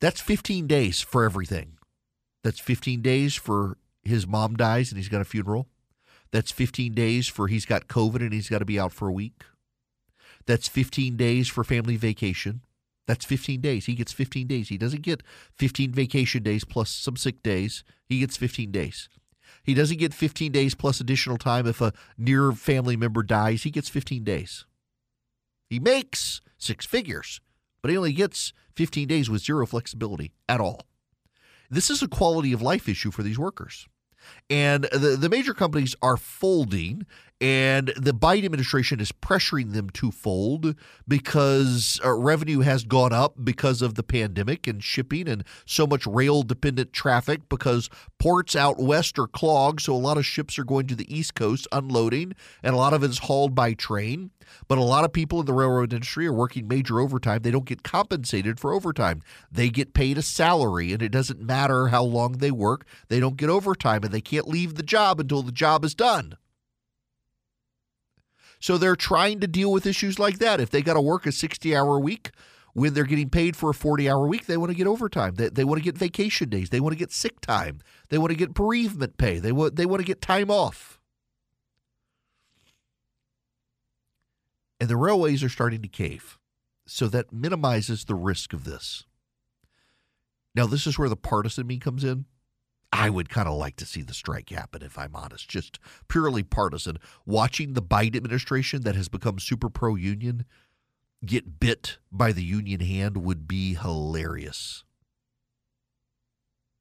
That's 0.00 0.20
15 0.20 0.66
days 0.66 1.00
for 1.00 1.24
everything. 1.24 1.78
That's 2.42 2.58
15 2.58 3.02
days 3.02 3.34
for 3.34 3.78
his 4.02 4.26
mom 4.26 4.56
dies 4.56 4.90
and 4.90 4.98
he's 4.98 5.08
got 5.08 5.20
a 5.20 5.24
funeral. 5.24 5.68
That's 6.32 6.50
15 6.50 6.94
days 6.94 7.28
for 7.28 7.48
he's 7.48 7.66
got 7.66 7.88
COVID 7.88 8.16
and 8.16 8.32
he's 8.32 8.48
got 8.48 8.58
to 8.58 8.64
be 8.64 8.80
out 8.80 8.92
for 8.92 9.08
a 9.08 9.12
week. 9.12 9.44
That's 10.46 10.68
15 10.68 11.16
days 11.16 11.48
for 11.48 11.62
family 11.62 11.96
vacation. 11.96 12.62
That's 13.06 13.24
15 13.24 13.60
days. 13.60 13.86
He 13.86 13.94
gets 13.94 14.12
15 14.12 14.46
days. 14.46 14.68
He 14.68 14.78
doesn't 14.78 15.02
get 15.02 15.22
15 15.58 15.92
vacation 15.92 16.42
days 16.42 16.64
plus 16.64 16.90
some 16.90 17.16
sick 17.16 17.42
days. 17.42 17.84
He 18.08 18.20
gets 18.20 18.36
15 18.36 18.70
days. 18.70 19.08
He 19.62 19.74
doesn't 19.74 19.98
get 19.98 20.14
15 20.14 20.50
days 20.50 20.74
plus 20.74 21.00
additional 21.00 21.38
time 21.38 21.66
if 21.66 21.80
a 21.80 21.92
near 22.16 22.52
family 22.52 22.96
member 22.96 23.22
dies. 23.22 23.62
He 23.62 23.70
gets 23.70 23.88
15 23.88 24.24
days. 24.24 24.64
He 25.68 25.78
makes 25.78 26.40
six 26.58 26.86
figures, 26.86 27.40
but 27.80 27.90
he 27.90 27.96
only 27.96 28.12
gets 28.12 28.52
15 28.76 29.08
days 29.08 29.30
with 29.30 29.42
zero 29.42 29.66
flexibility 29.66 30.32
at 30.48 30.60
all. 30.60 30.82
This 31.72 31.88
is 31.88 32.02
a 32.02 32.06
quality 32.06 32.52
of 32.52 32.60
life 32.60 32.86
issue 32.86 33.10
for 33.10 33.22
these 33.22 33.38
workers. 33.38 33.88
And 34.52 34.84
the, 34.84 35.16
the 35.18 35.30
major 35.30 35.54
companies 35.54 35.96
are 36.02 36.18
folding, 36.18 37.06
and 37.40 37.90
the 37.96 38.12
Biden 38.12 38.44
administration 38.44 39.00
is 39.00 39.10
pressuring 39.10 39.72
them 39.72 39.88
to 39.90 40.10
fold 40.10 40.76
because 41.08 41.98
uh, 42.04 42.12
revenue 42.12 42.60
has 42.60 42.84
gone 42.84 43.14
up 43.14 43.34
because 43.42 43.80
of 43.80 43.94
the 43.94 44.02
pandemic 44.02 44.66
and 44.66 44.84
shipping 44.84 45.26
and 45.26 45.42
so 45.64 45.86
much 45.86 46.06
rail 46.06 46.42
dependent 46.42 46.92
traffic 46.92 47.48
because 47.48 47.88
ports 48.18 48.54
out 48.54 48.78
west 48.78 49.18
are 49.18 49.26
clogged. 49.26 49.80
So 49.80 49.94
a 49.94 49.96
lot 49.96 50.18
of 50.18 50.26
ships 50.26 50.58
are 50.58 50.64
going 50.64 50.86
to 50.88 50.94
the 50.94 51.12
East 51.12 51.34
Coast 51.34 51.66
unloading, 51.72 52.34
and 52.62 52.74
a 52.74 52.78
lot 52.78 52.92
of 52.92 53.02
it 53.02 53.10
is 53.10 53.20
hauled 53.20 53.54
by 53.54 53.72
train. 53.72 54.32
But 54.68 54.78
a 54.78 54.82
lot 54.82 55.04
of 55.04 55.12
people 55.12 55.40
in 55.40 55.46
the 55.46 55.52
railroad 55.52 55.92
industry 55.92 56.26
are 56.26 56.32
working 56.32 56.68
major 56.68 57.00
overtime. 57.00 57.40
They 57.42 57.50
don't 57.50 57.64
get 57.64 57.82
compensated 57.82 58.60
for 58.60 58.72
overtime. 58.72 59.22
They 59.50 59.70
get 59.70 59.94
paid 59.94 60.18
a 60.18 60.22
salary, 60.22 60.92
and 60.92 61.02
it 61.02 61.10
doesn't 61.10 61.40
matter 61.40 61.88
how 61.88 62.04
long 62.04 62.32
they 62.32 62.50
work. 62.50 62.86
They 63.08 63.18
don't 63.18 63.36
get 63.36 63.50
overtime, 63.50 64.04
and 64.04 64.12
they 64.12 64.20
can't 64.20 64.41
leave 64.48 64.74
the 64.74 64.82
job 64.82 65.20
until 65.20 65.42
the 65.42 65.52
job 65.52 65.84
is 65.84 65.94
done. 65.94 66.36
So 68.60 68.78
they're 68.78 68.96
trying 68.96 69.40
to 69.40 69.48
deal 69.48 69.72
with 69.72 69.86
issues 69.86 70.18
like 70.18 70.38
that. 70.38 70.60
If 70.60 70.70
they 70.70 70.82
got 70.82 70.94
to 70.94 71.00
work 71.00 71.26
a 71.26 71.32
60 71.32 71.74
hour 71.74 71.98
week, 71.98 72.30
when 72.74 72.94
they're 72.94 73.04
getting 73.04 73.28
paid 73.28 73.56
for 73.56 73.70
a 73.70 73.74
40 73.74 74.08
hour 74.08 74.26
week, 74.26 74.46
they 74.46 74.56
want 74.56 74.70
to 74.70 74.76
get 74.76 74.86
overtime. 74.86 75.34
They, 75.34 75.48
they 75.48 75.64
want 75.64 75.78
to 75.78 75.84
get 75.84 75.98
vacation 75.98 76.48
days. 76.48 76.70
They 76.70 76.80
want 76.80 76.92
to 76.92 76.98
get 76.98 77.12
sick 77.12 77.40
time. 77.40 77.80
They 78.08 78.18
want 78.18 78.30
to 78.30 78.36
get 78.36 78.54
bereavement 78.54 79.18
pay. 79.18 79.38
They 79.38 79.52
want, 79.52 79.76
they 79.76 79.86
want 79.86 80.00
to 80.00 80.06
get 80.06 80.20
time 80.20 80.50
off. 80.50 81.00
And 84.80 84.88
the 84.88 84.96
railways 84.96 85.42
are 85.42 85.48
starting 85.48 85.82
to 85.82 85.88
cave. 85.88 86.38
So 86.86 87.08
that 87.08 87.32
minimizes 87.32 88.04
the 88.04 88.14
risk 88.14 88.52
of 88.52 88.64
this. 88.64 89.04
Now, 90.54 90.66
this 90.66 90.86
is 90.86 90.98
where 90.98 91.08
the 91.08 91.16
partisan 91.16 91.66
me 91.66 91.78
comes 91.78 92.04
in. 92.04 92.26
I 92.92 93.08
would 93.08 93.30
kind 93.30 93.48
of 93.48 93.54
like 93.54 93.76
to 93.76 93.86
see 93.86 94.02
the 94.02 94.12
strike 94.12 94.50
happen, 94.50 94.82
if 94.82 94.98
I'm 94.98 95.16
honest, 95.16 95.48
just 95.48 95.78
purely 96.08 96.42
partisan. 96.42 96.98
Watching 97.24 97.72
the 97.72 97.82
Biden 97.82 98.16
administration 98.16 98.82
that 98.82 98.94
has 98.94 99.08
become 99.08 99.38
super 99.38 99.70
pro 99.70 99.94
union 99.94 100.44
get 101.24 101.58
bit 101.58 101.98
by 102.10 102.32
the 102.32 102.42
union 102.44 102.80
hand 102.80 103.16
would 103.16 103.48
be 103.48 103.74
hilarious. 103.74 104.84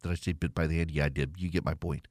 Did 0.04 0.12
I 0.12 0.16
say 0.16 0.34
bit 0.34 0.54
by 0.54 0.68
the 0.68 0.78
hand? 0.80 0.92
Yeah, 0.92 1.06
I 1.06 1.10
did. 1.10 1.36
You 1.38 1.50
get 1.50 1.64
my 1.64 1.76
point. 1.76 2.08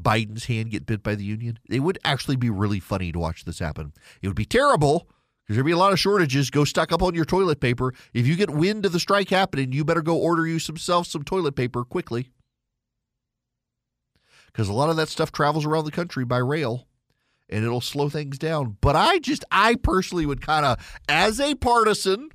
Biden's 0.00 0.46
hand 0.46 0.70
get 0.70 0.86
bit 0.86 1.02
by 1.02 1.14
the 1.14 1.24
union, 1.24 1.58
it 1.68 1.80
would 1.80 1.98
actually 2.04 2.36
be 2.36 2.50
really 2.50 2.80
funny 2.80 3.12
to 3.12 3.18
watch 3.18 3.44
this 3.44 3.58
happen. 3.58 3.92
It 4.20 4.26
would 4.26 4.36
be 4.36 4.44
terrible 4.44 5.08
because 5.44 5.56
there'd 5.56 5.66
be 5.66 5.72
a 5.72 5.78
lot 5.78 5.92
of 5.92 6.00
shortages. 6.00 6.50
Go 6.50 6.64
stock 6.64 6.92
up 6.92 7.02
on 7.02 7.14
your 7.14 7.24
toilet 7.24 7.60
paper. 7.60 7.94
If 8.12 8.26
you 8.26 8.36
get 8.36 8.50
wind 8.50 8.84
of 8.86 8.92
the 8.92 9.00
strike 9.00 9.28
happening, 9.30 9.72
you 9.72 9.84
better 9.84 10.02
go 10.02 10.16
order 10.16 10.46
you 10.46 10.58
some 10.58 10.76
self 10.76 11.06
some 11.06 11.22
toilet 11.22 11.56
paper 11.56 11.84
quickly. 11.84 12.30
Because 14.52 14.68
a 14.68 14.72
lot 14.72 14.90
of 14.90 14.96
that 14.96 15.08
stuff 15.08 15.32
travels 15.32 15.64
around 15.64 15.84
the 15.84 15.90
country 15.90 16.24
by 16.24 16.38
rail 16.38 16.86
and 17.48 17.64
it'll 17.64 17.80
slow 17.80 18.08
things 18.08 18.38
down. 18.38 18.76
But 18.80 18.96
I 18.96 19.18
just, 19.18 19.44
I 19.50 19.74
personally 19.76 20.26
would 20.26 20.40
kind 20.40 20.64
of, 20.64 21.00
as 21.08 21.38
a 21.38 21.54
partisan, 21.54 22.30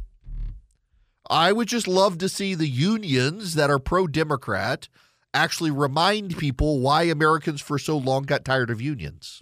I 1.29 1.51
would 1.51 1.67
just 1.67 1.87
love 1.87 2.17
to 2.19 2.29
see 2.29 2.55
the 2.55 2.67
unions 2.67 3.55
that 3.55 3.69
are 3.69 3.79
pro 3.79 4.07
Democrat 4.07 4.87
actually 5.33 5.71
remind 5.71 6.37
people 6.37 6.79
why 6.79 7.03
Americans 7.03 7.61
for 7.61 7.77
so 7.77 7.97
long 7.97 8.23
got 8.23 8.45
tired 8.45 8.69
of 8.69 8.81
unions. 8.81 9.41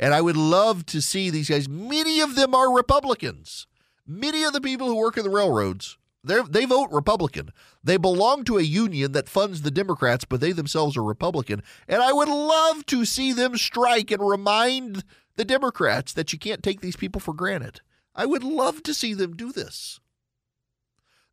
And 0.00 0.14
I 0.14 0.20
would 0.20 0.36
love 0.36 0.86
to 0.86 1.02
see 1.02 1.30
these 1.30 1.48
guys. 1.48 1.68
Many 1.68 2.20
of 2.20 2.34
them 2.34 2.54
are 2.54 2.74
Republicans. 2.74 3.66
Many 4.06 4.44
of 4.44 4.52
the 4.52 4.60
people 4.60 4.86
who 4.86 4.96
work 4.96 5.16
in 5.16 5.24
the 5.24 5.30
railroads, 5.30 5.98
they 6.28 6.40
they 6.42 6.64
vote 6.64 6.90
Republican. 6.92 7.50
They 7.82 7.96
belong 7.96 8.44
to 8.44 8.58
a 8.58 8.62
union 8.62 9.12
that 9.12 9.28
funds 9.28 9.62
the 9.62 9.70
Democrats, 9.70 10.24
but 10.24 10.40
they 10.40 10.52
themselves 10.52 10.96
are 10.96 11.02
Republican. 11.02 11.62
And 11.88 12.02
I 12.02 12.12
would 12.12 12.28
love 12.28 12.86
to 12.86 13.04
see 13.04 13.32
them 13.32 13.56
strike 13.56 14.10
and 14.10 14.26
remind 14.26 15.04
the 15.36 15.44
Democrats 15.44 16.12
that 16.12 16.32
you 16.32 16.38
can't 16.38 16.62
take 16.62 16.80
these 16.80 16.96
people 16.96 17.20
for 17.20 17.34
granted. 17.34 17.80
I 18.14 18.26
would 18.26 18.44
love 18.44 18.82
to 18.84 18.94
see 18.94 19.14
them 19.14 19.36
do 19.36 19.52
this. 19.52 20.00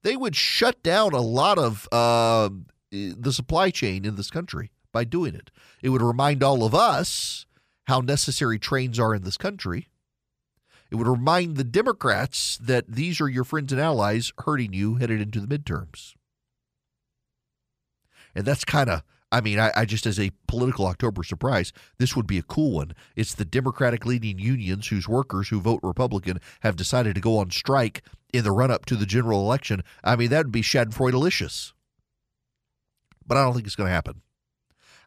They 0.03 0.15
would 0.15 0.36
shut 0.36 0.84
down 0.84 1.13
a 1.13 1.21
lot 1.21 1.58
of 1.58 1.88
uh, 1.91 2.49
the 2.91 3.34
supply 3.34 3.71
chain 3.71 4.05
in 4.05 4.15
this 4.15 4.29
country 4.29 4.71
by 4.91 5.03
doing 5.03 5.34
it. 5.34 5.49
It 5.81 5.89
would 5.89 6.03
remind 6.03 6.43
all 6.43 6.63
of 6.63 6.75
us 6.75 7.47
how 7.88 8.01
necessary 8.01 8.60
trains 8.60 8.99
are 8.99 9.15
in 9.15 9.23
this 9.23 9.38
country. 9.38 9.88
It 10.91 10.95
would 10.95 11.07
remind 11.07 11.57
the 11.57 11.63
Democrats 11.63 12.57
that 12.61 12.85
these 12.87 13.19
are 13.19 13.29
your 13.29 13.43
friends 13.43 13.71
and 13.71 13.81
allies 13.81 14.31
hurting 14.39 14.73
you 14.73 14.95
headed 14.95 15.19
into 15.21 15.39
the 15.39 15.47
midterms. 15.47 16.13
And 18.35 18.45
that's 18.45 18.65
kind 18.65 18.89
of, 18.89 19.01
I 19.31 19.41
mean, 19.41 19.59
I, 19.59 19.71
I, 19.75 19.85
just 19.85 20.05
as 20.05 20.19
a 20.19 20.31
political 20.47 20.85
October 20.85 21.23
surprise, 21.23 21.73
this 21.97 22.15
would 22.15 22.27
be 22.27 22.37
a 22.37 22.43
cool 22.43 22.71
one. 22.73 22.93
It's 23.15 23.33
the 23.33 23.45
Democratic 23.45 24.05
leading 24.05 24.39
unions 24.39 24.87
whose 24.87 25.07
workers 25.07 25.49
who 25.49 25.59
vote 25.59 25.79
Republican 25.81 26.39
have 26.61 26.75
decided 26.75 27.15
to 27.15 27.21
go 27.21 27.39
on 27.39 27.49
strike 27.49 28.03
in 28.33 28.43
the 28.43 28.51
run 28.51 28.71
up 28.71 28.85
to 28.85 28.95
the 28.95 29.05
general 29.05 29.39
election. 29.39 29.83
I 30.03 30.15
mean, 30.15 30.29
that 30.29 30.45
would 30.45 30.51
be 30.51 30.61
Schadenfreude-licious. 30.61 31.73
But 33.25 33.37
I 33.37 33.43
don't 33.43 33.53
think 33.53 33.65
it's 33.65 33.75
going 33.75 33.87
to 33.87 33.93
happen. 33.93 34.21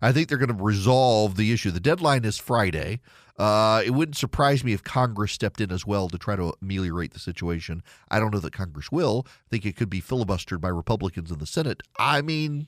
I 0.01 0.13
think 0.13 0.29
they're 0.29 0.39
going 0.39 0.57
to 0.57 0.63
resolve 0.63 1.37
the 1.37 1.53
issue. 1.53 1.71
The 1.71 1.81
deadline 1.81 2.25
is 2.25 2.39
Friday. 2.39 3.01
Uh, 3.39 3.83
it 3.85 3.91
wouldn't 3.91 4.17
surprise 4.17 4.65
me 4.65 4.73
if 4.73 4.83
Congress 4.83 5.33
stepped 5.33 5.61
in 5.61 5.71
as 5.71 5.87
well 5.87 6.09
to 6.09 6.19
try 6.19 6.35
to 6.35 6.53
ameliorate 6.61 7.13
the 7.13 7.21
situation. 7.21 7.83
I 8.11 8.19
don't 8.19 8.33
know 8.33 8.41
that 8.41 8.53
Congress 8.53 8.91
will. 8.91 9.27
I 9.27 9.49
think 9.51 9.65
it 9.65 9.77
could 9.77 9.91
be 9.91 10.01
filibustered 10.01 10.61
by 10.61 10.69
Republicans 10.69 11.31
in 11.31 11.39
the 11.39 11.47
Senate. 11.47 11.83
I 11.99 12.21
mean, 12.21 12.67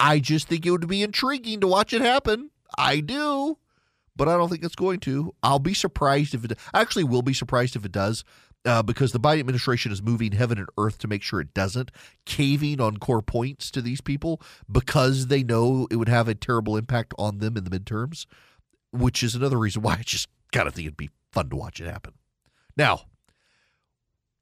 I 0.00 0.18
just 0.18 0.48
think 0.48 0.66
it 0.66 0.70
would 0.72 0.88
be 0.88 1.02
intriguing 1.02 1.60
to 1.60 1.68
watch 1.68 1.92
it 1.92 2.00
happen. 2.00 2.50
I 2.76 3.00
do, 3.00 3.58
but 4.16 4.28
I 4.28 4.36
don't 4.36 4.48
think 4.48 4.64
it's 4.64 4.74
going 4.74 4.98
to. 5.00 5.32
I'll 5.42 5.60
be 5.60 5.74
surprised 5.74 6.34
if 6.34 6.44
it. 6.44 6.58
I 6.74 6.80
actually 6.80 7.04
will 7.04 7.22
be 7.22 7.34
surprised 7.34 7.76
if 7.76 7.84
it 7.84 7.92
does 7.92 8.24
uh, 8.64 8.82
because 8.82 9.12
the 9.12 9.20
Biden 9.20 9.40
administration 9.40 9.92
is 9.92 10.02
moving 10.02 10.32
heaven 10.32 10.58
and 10.58 10.68
earth 10.78 10.98
to 10.98 11.08
make 11.08 11.22
sure 11.22 11.40
it 11.40 11.54
doesn't, 11.54 11.90
caving 12.26 12.80
on 12.80 12.98
core 12.98 13.22
points 13.22 13.70
to 13.70 13.82
these 13.82 14.00
people 14.00 14.40
because 14.70 15.28
they 15.28 15.42
know 15.42 15.86
it 15.90 15.96
would 15.96 16.08
have 16.08 16.28
a 16.28 16.34
terrible 16.34 16.76
impact 16.76 17.14
on 17.18 17.38
them 17.38 17.56
in 17.56 17.64
the 17.64 17.70
midterms, 17.70 18.26
which 18.92 19.22
is 19.22 19.34
another 19.34 19.58
reason 19.58 19.82
why 19.82 19.94
I 19.94 20.02
just 20.02 20.28
kind 20.52 20.68
of 20.68 20.74
think 20.74 20.86
it'd 20.86 20.96
be 20.96 21.10
fun 21.32 21.48
to 21.50 21.56
watch 21.56 21.80
it 21.80 21.86
happen. 21.86 22.14
Now, 22.76 23.02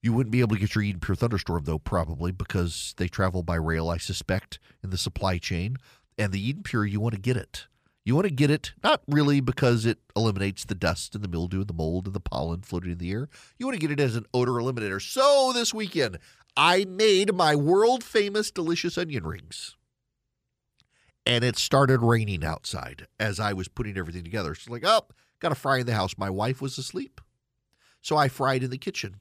you 0.03 0.13
wouldn't 0.13 0.33
be 0.33 0.41
able 0.41 0.57
to 0.57 0.61
get 0.61 0.75
your 0.75 0.85
Eden 0.85 1.01
Pure 1.01 1.17
Thunderstorm, 1.17 1.65
though, 1.65 1.79
probably 1.79 2.31
because 2.31 2.95
they 2.99 3.09
travel 3.09 3.43
by 3.43 3.57
rail, 3.57 3.89
I 3.89 3.99
suspect, 3.99 4.59
in 4.83 4.91
the 4.91 4.99
supply 4.99 5.39
chain. 5.39 5.77
And 6.17 6.33
the 6.33 6.41
Eden 6.41 6.63
Pure, 6.63 6.87
you 6.87 7.01
want 7.01 7.15
to 7.15 7.21
get 7.21 7.37
it. 7.37 7.67
You 8.09 8.15
want 8.15 8.27
to 8.27 8.33
get 8.33 8.51
it 8.51 8.73
not 8.83 9.03
really 9.07 9.41
because 9.41 9.85
it 9.85 9.99
eliminates 10.17 10.65
the 10.65 10.75
dust 10.75 11.15
and 11.15 11.23
the 11.23 11.29
mildew 11.29 11.59
and 11.59 11.67
the 11.67 11.75
mold 11.75 12.07
and 12.07 12.15
the 12.15 12.21
pollen 12.21 12.63
floating 12.63 12.93
in 12.93 12.97
the 12.97 13.13
air. 13.13 13.29
You 13.59 13.67
want 13.67 13.79
to 13.79 13.87
get 13.87 13.91
it 13.91 14.03
as 14.03 14.17
an 14.17 14.25
odor 14.33 14.53
eliminator. 14.53 14.99
So 14.99 15.53
this 15.53 15.75
weekend, 15.75 16.19
I 16.57 16.87
made 16.87 17.35
my 17.35 17.55
world 17.55 18.03
famous 18.03 18.51
delicious 18.51 18.97
onion 18.97 19.27
rings. 19.27 19.77
And 21.27 21.45
it 21.45 21.59
started 21.59 22.01
raining 22.01 22.47
outside 22.47 23.09
as 23.21 23.39
I 23.39 23.53
was 23.53 23.69
putting 23.69 23.99
everything 23.99 24.25
together. 24.25 24.55
So, 24.55 24.73
like, 24.73 24.87
oh, 24.87 25.03
got 25.39 25.51
to 25.51 25.55
fry 25.55 25.77
in 25.77 25.85
the 25.85 25.93
house. 25.93 26.17
My 26.17 26.31
wife 26.31 26.63
was 26.63 26.79
asleep. 26.79 27.21
So 28.01 28.17
I 28.17 28.29
fried 28.29 28.63
in 28.63 28.71
the 28.71 28.79
kitchen. 28.79 29.17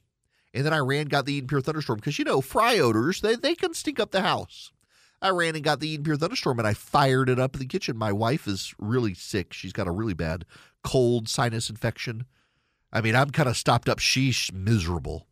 And 0.54 0.64
then 0.64 0.72
I 0.72 0.78
ran, 0.78 1.08
got 1.08 1.26
the 1.26 1.34
Eden 1.34 1.48
Pure 1.48 1.60
Thunderstorm 1.60 1.98
because, 1.98 2.18
you 2.18 2.24
know, 2.24 2.40
fry 2.40 2.78
odors, 2.78 3.20
they, 3.20 3.34
they 3.34 3.54
can 3.54 3.74
stink 3.74 4.00
up 4.00 4.12
the 4.12 4.22
house. 4.22 4.72
I 5.20 5.30
ran 5.30 5.54
and 5.54 5.64
got 5.64 5.80
the 5.80 5.88
Eden 5.88 6.04
Pure 6.04 6.18
Thunderstorm 6.18 6.58
and 6.58 6.68
I 6.68 6.74
fired 6.74 7.28
it 7.28 7.40
up 7.40 7.54
in 7.54 7.60
the 7.60 7.66
kitchen. 7.66 7.96
My 7.96 8.12
wife 8.12 8.46
is 8.46 8.74
really 8.78 9.14
sick. 9.14 9.52
She's 9.52 9.72
got 9.72 9.88
a 9.88 9.92
really 9.92 10.14
bad 10.14 10.44
cold 10.84 11.28
sinus 11.28 11.68
infection. 11.70 12.24
I 12.92 13.00
mean, 13.00 13.14
I'm 13.14 13.30
kind 13.30 13.48
of 13.48 13.56
stopped 13.56 13.88
up. 13.88 13.98
She's 13.98 14.50
miserable. 14.52 15.26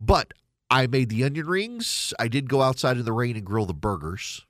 But 0.00 0.34
I 0.70 0.86
made 0.86 1.08
the 1.08 1.24
onion 1.24 1.46
rings. 1.46 2.12
I 2.18 2.28
did 2.28 2.48
go 2.48 2.62
outside 2.62 2.98
in 2.98 3.04
the 3.04 3.12
rain 3.12 3.36
and 3.36 3.44
grill 3.44 3.66
the 3.66 3.74
burgers. 3.74 4.44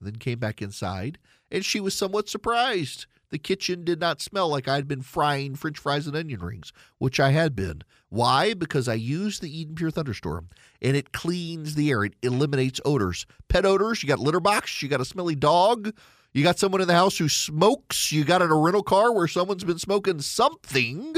Then 0.00 0.16
came 0.16 0.38
back 0.38 0.60
inside, 0.60 1.18
and 1.50 1.64
she 1.64 1.80
was 1.80 1.94
somewhat 1.94 2.28
surprised. 2.28 3.06
The 3.34 3.38
kitchen 3.40 3.82
did 3.82 3.98
not 3.98 4.20
smell 4.20 4.48
like 4.48 4.68
I'd 4.68 4.86
been 4.86 5.02
frying 5.02 5.56
french 5.56 5.80
fries 5.80 6.06
and 6.06 6.14
onion 6.14 6.38
rings, 6.38 6.72
which 6.98 7.18
I 7.18 7.30
had 7.30 7.56
been. 7.56 7.82
Why? 8.08 8.54
Because 8.54 8.86
I 8.86 8.94
used 8.94 9.42
the 9.42 9.50
Eden 9.50 9.74
Pure 9.74 9.90
Thunderstorm 9.90 10.50
and 10.80 10.96
it 10.96 11.10
cleans 11.10 11.74
the 11.74 11.90
air. 11.90 12.04
It 12.04 12.14
eliminates 12.22 12.80
odors. 12.84 13.26
Pet 13.48 13.66
odors, 13.66 14.04
you 14.04 14.06
got 14.06 14.20
litter 14.20 14.38
box, 14.38 14.80
you 14.82 14.88
got 14.88 15.00
a 15.00 15.04
smelly 15.04 15.34
dog, 15.34 15.92
you 16.32 16.44
got 16.44 16.60
someone 16.60 16.80
in 16.80 16.86
the 16.86 16.94
house 16.94 17.18
who 17.18 17.28
smokes, 17.28 18.12
you 18.12 18.24
got 18.24 18.40
in 18.40 18.52
a 18.52 18.56
rental 18.56 18.84
car 18.84 19.12
where 19.12 19.26
someone's 19.26 19.64
been 19.64 19.80
smoking 19.80 20.20
something. 20.20 21.16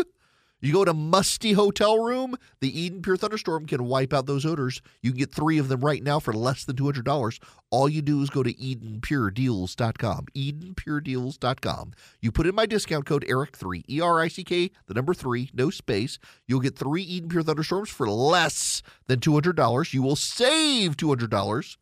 You 0.67 0.73
go 0.73 0.85
to 0.85 0.95
musty 0.95 1.53
hotel 1.53 2.01
room, 2.01 2.35
the 2.59 2.77
Eden 2.77 3.01
Pure 3.01 3.19
Thunderstorm 3.19 3.67
can 3.67 3.85
wipe 3.85 4.13
out 4.13 4.27
those 4.27 4.45
odors. 4.45 4.83
You 5.01 5.13
can 5.13 5.19
get 5.21 5.33
three 5.33 5.59
of 5.59 5.69
them 5.69 5.81
right 5.81 6.03
now 6.03 6.19
for 6.19 6.33
less 6.33 6.65
than 6.65 6.75
$200. 6.75 7.39
All 7.71 7.89
you 7.89 8.03
do 8.03 8.21
is 8.21 8.31
go 8.31 8.43
to 8.43 8.53
EdenPureDeals.com. 8.53 10.27
EdenPureDeals.com. 10.35 11.93
You 12.21 12.33
put 12.33 12.49
in 12.49 12.57
my 12.57 12.67
discount 12.67 13.07
code 13.07 13.25
ERICK3, 13.29 13.85
E 13.89 14.01
R 14.01 14.21
I 14.21 14.27
C 14.27 14.43
K, 14.43 14.73
the 14.89 14.95
number 14.95 15.15
three, 15.15 15.51
no 15.55 15.71
space. 15.71 16.19
You'll 16.49 16.59
get 16.59 16.77
three 16.77 17.03
Eden 17.03 17.29
Pure 17.29 17.45
Thunderstorms 17.45 17.91
for 17.91 18.11
less 18.11 18.83
than 19.07 19.21
$200. 19.21 19.95
You 19.95 20.03
will 20.03 20.17
save 20.17 20.97
$200 20.97 21.77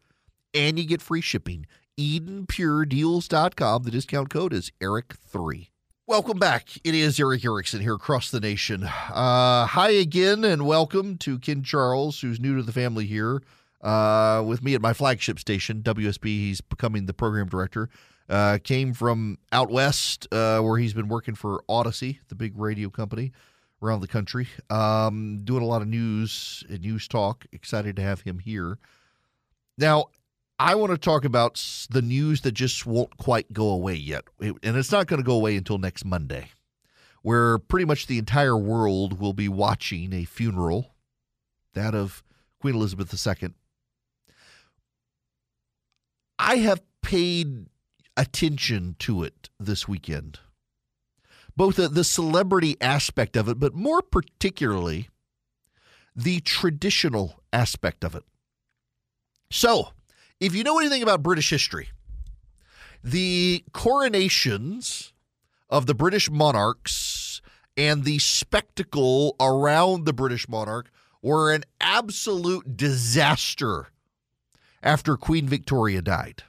and 0.53 0.79
you 0.79 0.85
get 0.85 1.01
free 1.01 1.23
shipping. 1.23 1.65
EdenPureDeals.com. 1.99 3.83
The 3.83 3.91
discount 3.91 4.29
code 4.29 4.53
is 4.53 4.73
ERICK3. 4.83 5.69
Welcome 6.07 6.39
back. 6.39 6.69
It 6.85 6.95
is 6.95 7.19
Erick 7.19 7.47
Erickson 7.47 7.81
here 7.81 7.95
across 7.95 8.31
the 8.31 8.39
nation. 8.39 8.85
Uh, 8.85 9.65
hi 9.65 9.89
again, 9.89 10.45
and 10.45 10.67
welcome 10.67 11.17
to 11.17 11.39
Ken 11.39 11.63
Charles, 11.63 12.21
who's 12.21 12.39
new 12.39 12.55
to 12.57 12.63
the 12.63 12.73
family 12.73 13.07
here 13.07 13.43
uh, 13.81 14.45
with 14.47 14.63
me 14.63 14.75
at 14.75 14.83
my 14.83 14.93
flagship 14.93 15.39
station, 15.39 15.83
WSB. 15.83 16.25
He's 16.27 16.61
becoming 16.61 17.07
the 17.07 17.15
program 17.15 17.49
director. 17.49 17.89
Uh, 18.29 18.59
came 18.63 18.93
from 18.93 19.39
out 19.51 19.71
west, 19.71 20.29
uh, 20.31 20.61
where 20.61 20.77
he's 20.77 20.93
been 20.93 21.09
working 21.09 21.35
for 21.35 21.65
Audacy, 21.71 22.19
the 22.29 22.35
big 22.35 22.53
radio 22.59 22.91
company 22.91 23.33
around 23.83 24.01
the 24.01 24.07
country, 24.07 24.47
um, 24.69 25.41
doing 25.45 25.63
a 25.63 25.67
lot 25.67 25.81
of 25.81 25.89
news 25.89 26.63
and 26.69 26.83
news 26.83 27.09
talk. 27.09 27.47
Excited 27.51 27.97
to 27.97 28.03
have 28.03 28.21
him 28.21 28.41
here. 28.41 28.79
Now, 29.79 30.09
I 30.59 30.77
want 30.77 30.93
to 30.93 30.99
talk 30.99 31.25
about 31.25 31.55
the 31.91 32.03
news 32.03 32.43
that 32.43 32.53
just 32.53 32.87
won't 32.87 33.17
quite 33.17 33.53
go 33.53 33.69
away 33.69 33.95
yet. 33.95 34.25
And 34.41 34.59
it's 34.63 34.93
not 34.93 35.07
going 35.07 35.21
to 35.21 35.27
go 35.27 35.35
away 35.35 35.57
until 35.57 35.79
next 35.79 36.05
Monday, 36.05 36.51
where 37.23 37.59
pretty 37.59 37.85
much 37.85 38.07
the 38.07 38.19
entire 38.19 38.57
world 38.57 39.19
will 39.19 39.33
be 39.33 39.49
watching 39.49 40.13
a 40.13 40.25
funeral, 40.25 40.95
that 41.75 41.95
of 41.95 42.23
Queen 42.61 42.77
Elizabeth 42.77 43.13
II. 43.27 43.51
I 46.39 46.57
have 46.57 46.83
paid 47.03 47.67
attention 48.17 48.95
to 49.01 49.25
it 49.25 49.51
this 49.59 49.89
weekend, 49.89 50.39
both 51.57 51.77
the, 51.77 51.89
the 51.89 52.05
celebrity 52.05 52.77
aspect 52.81 53.37
of 53.37 53.49
it, 53.49 53.59
but 53.59 53.75
more 53.75 54.03
particularly 54.03 55.09
the 56.15 56.41
traditional 56.41 57.43
aspect 57.53 58.05
of 58.05 58.15
it. 58.15 58.23
So, 59.51 59.91
if 60.41 60.55
you 60.55 60.65
know 60.65 60.79
anything 60.79 61.03
about 61.03 61.23
British 61.23 61.51
history, 61.51 61.89
the 63.03 63.65
coronations 63.73 65.13
of 65.69 65.87
the 65.87 65.95
British 65.95 66.31
monarchs 66.31 67.43
and 67.77 68.05
the 68.05 68.19
spectacle 68.19 69.37
around 69.41 70.05
the 70.05 70.13
British 70.13 70.49
monarch 70.49 70.91
were 71.23 71.53
an 71.53 71.65
absolute 71.81 72.77
disaster 72.77 73.89
after 74.83 75.17
Queen 75.17 75.47
Victoria 75.47 76.03
died. 76.03 76.43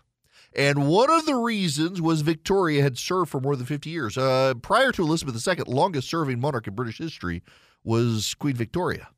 And 0.56 0.88
one 0.88 1.10
of 1.10 1.26
the 1.26 1.36
reasons 1.36 2.02
was 2.02 2.22
Victoria 2.22 2.82
had 2.82 2.98
served 2.98 3.30
for 3.30 3.42
more 3.42 3.56
than 3.56 3.66
50 3.66 3.90
years. 3.90 4.18
Uh, 4.18 4.54
prior 4.62 4.92
to 4.94 5.02
Elizabeth 5.02 5.46
II, 5.46 5.64
longest 5.68 6.10
serving 6.10 6.40
monarch 6.40 6.68
in 6.68 6.76
British 6.76 6.98
history 6.98 7.44
was 7.84 8.34
Queen 8.36 8.56
Victoria. 8.56 9.10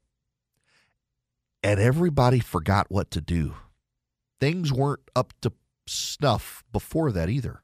And 1.64 1.80
everybody 1.80 2.40
forgot 2.40 2.88
what 2.90 3.12
to 3.12 3.22
do 3.22 3.56
things 4.40 4.72
weren't 4.72 5.10
up 5.16 5.34
to 5.42 5.52
snuff 5.88 6.64
before 6.72 7.12
that 7.12 7.30
either. 7.30 7.62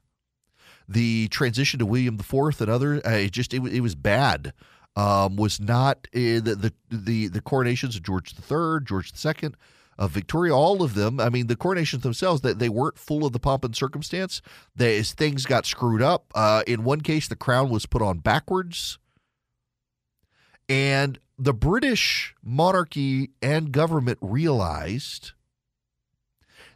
The 0.88 1.28
transition 1.28 1.78
to 1.78 1.86
William 1.86 2.18
IV 2.18 2.60
and 2.60 2.70
other, 2.70 3.00
uh, 3.06 3.10
it 3.10 3.32
just 3.32 3.54
it, 3.54 3.62
it 3.66 3.80
was 3.80 3.94
bad. 3.94 4.52
Um, 4.96 5.34
was 5.34 5.58
not 5.58 6.06
uh, 6.14 6.38
the, 6.40 6.72
the 6.90 6.96
the 6.96 7.28
the 7.28 7.40
coronations 7.40 7.96
of 7.96 8.02
George 8.02 8.32
III, 8.32 8.84
George 8.84 9.12
II, 9.24 9.50
of 9.98 10.10
Victoria, 10.10 10.54
all 10.54 10.82
of 10.82 10.94
them. 10.94 11.20
I 11.20 11.30
mean, 11.30 11.46
the 11.46 11.56
coronations 11.56 12.02
themselves, 12.02 12.42
that 12.42 12.58
they, 12.58 12.68
weren't 12.68 12.98
full 12.98 13.24
of 13.24 13.32
the 13.32 13.40
pomp 13.40 13.64
and 13.64 13.74
circumstance. 13.74 14.40
They, 14.74 14.98
as 14.98 15.12
things 15.12 15.46
got 15.46 15.66
screwed 15.66 16.02
up. 16.02 16.26
Uh, 16.34 16.62
in 16.66 16.84
one 16.84 17.00
case, 17.00 17.28
the 17.28 17.36
crown 17.36 17.70
was 17.70 17.86
put 17.86 18.02
on 18.02 18.18
backwards, 18.18 18.98
and 20.68 21.18
the 21.38 21.54
British 21.54 22.34
monarchy 22.42 23.30
and 23.42 23.72
government 23.72 24.18
realized 24.20 25.32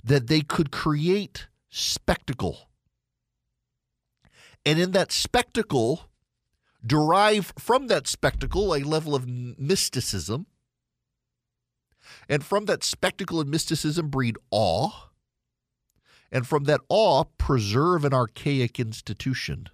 that 0.09 0.27
they 0.27 0.41
could 0.41 0.71
create 0.71 1.47
spectacle, 1.71 2.69
and 4.65 4.79
in 4.79 4.93
that 4.93 5.13
spectacle, 5.13 6.11
derive 6.85 7.53
from 7.59 7.87
that 7.89 8.07
spectacle 8.07 8.75
a 8.75 8.81
level 8.81 9.15
of 9.15 9.27
mysticism 9.27 10.47
and 12.29 12.45
from 12.45 12.67
that 12.67 12.85
spectacle 12.85 13.41
and 13.41 13.51
mysticism 13.51 14.09
breed 14.09 14.37
awe. 14.51 15.09
And 16.31 16.47
from 16.47 16.65
that 16.65 16.81
awe, 16.89 17.25
preserve 17.39 18.05
an 18.05 18.13
archaic 18.13 18.79
institution. 18.79 19.69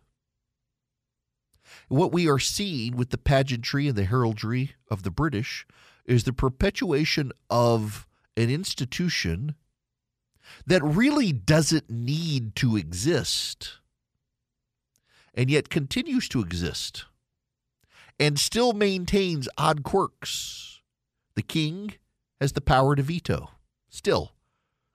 What 1.88 2.12
we 2.12 2.28
are 2.28 2.38
seeing 2.38 2.96
with 2.96 3.10
the 3.10 3.18
pageantry 3.18 3.88
and 3.88 3.96
the 3.96 4.04
heraldry 4.04 4.76
of 4.88 5.02
the 5.02 5.10
British 5.10 5.66
is 6.04 6.22
the 6.22 6.32
perpetuation 6.32 7.32
of 7.50 8.06
an 8.36 8.50
institution 8.50 9.56
that 10.66 10.82
really 10.82 11.32
doesn't 11.32 11.90
need 11.90 12.54
to 12.56 12.76
exist 12.76 13.78
and 15.34 15.50
yet 15.50 15.68
continues 15.68 16.28
to 16.28 16.40
exist 16.40 17.04
and 18.18 18.38
still 18.38 18.72
maintains 18.72 19.48
odd 19.58 19.82
quirks. 19.82 20.80
The 21.34 21.42
king 21.42 21.94
has 22.40 22.52
the 22.52 22.60
power 22.60 22.94
to 22.94 23.02
veto. 23.02 23.50
Still, 23.88 24.32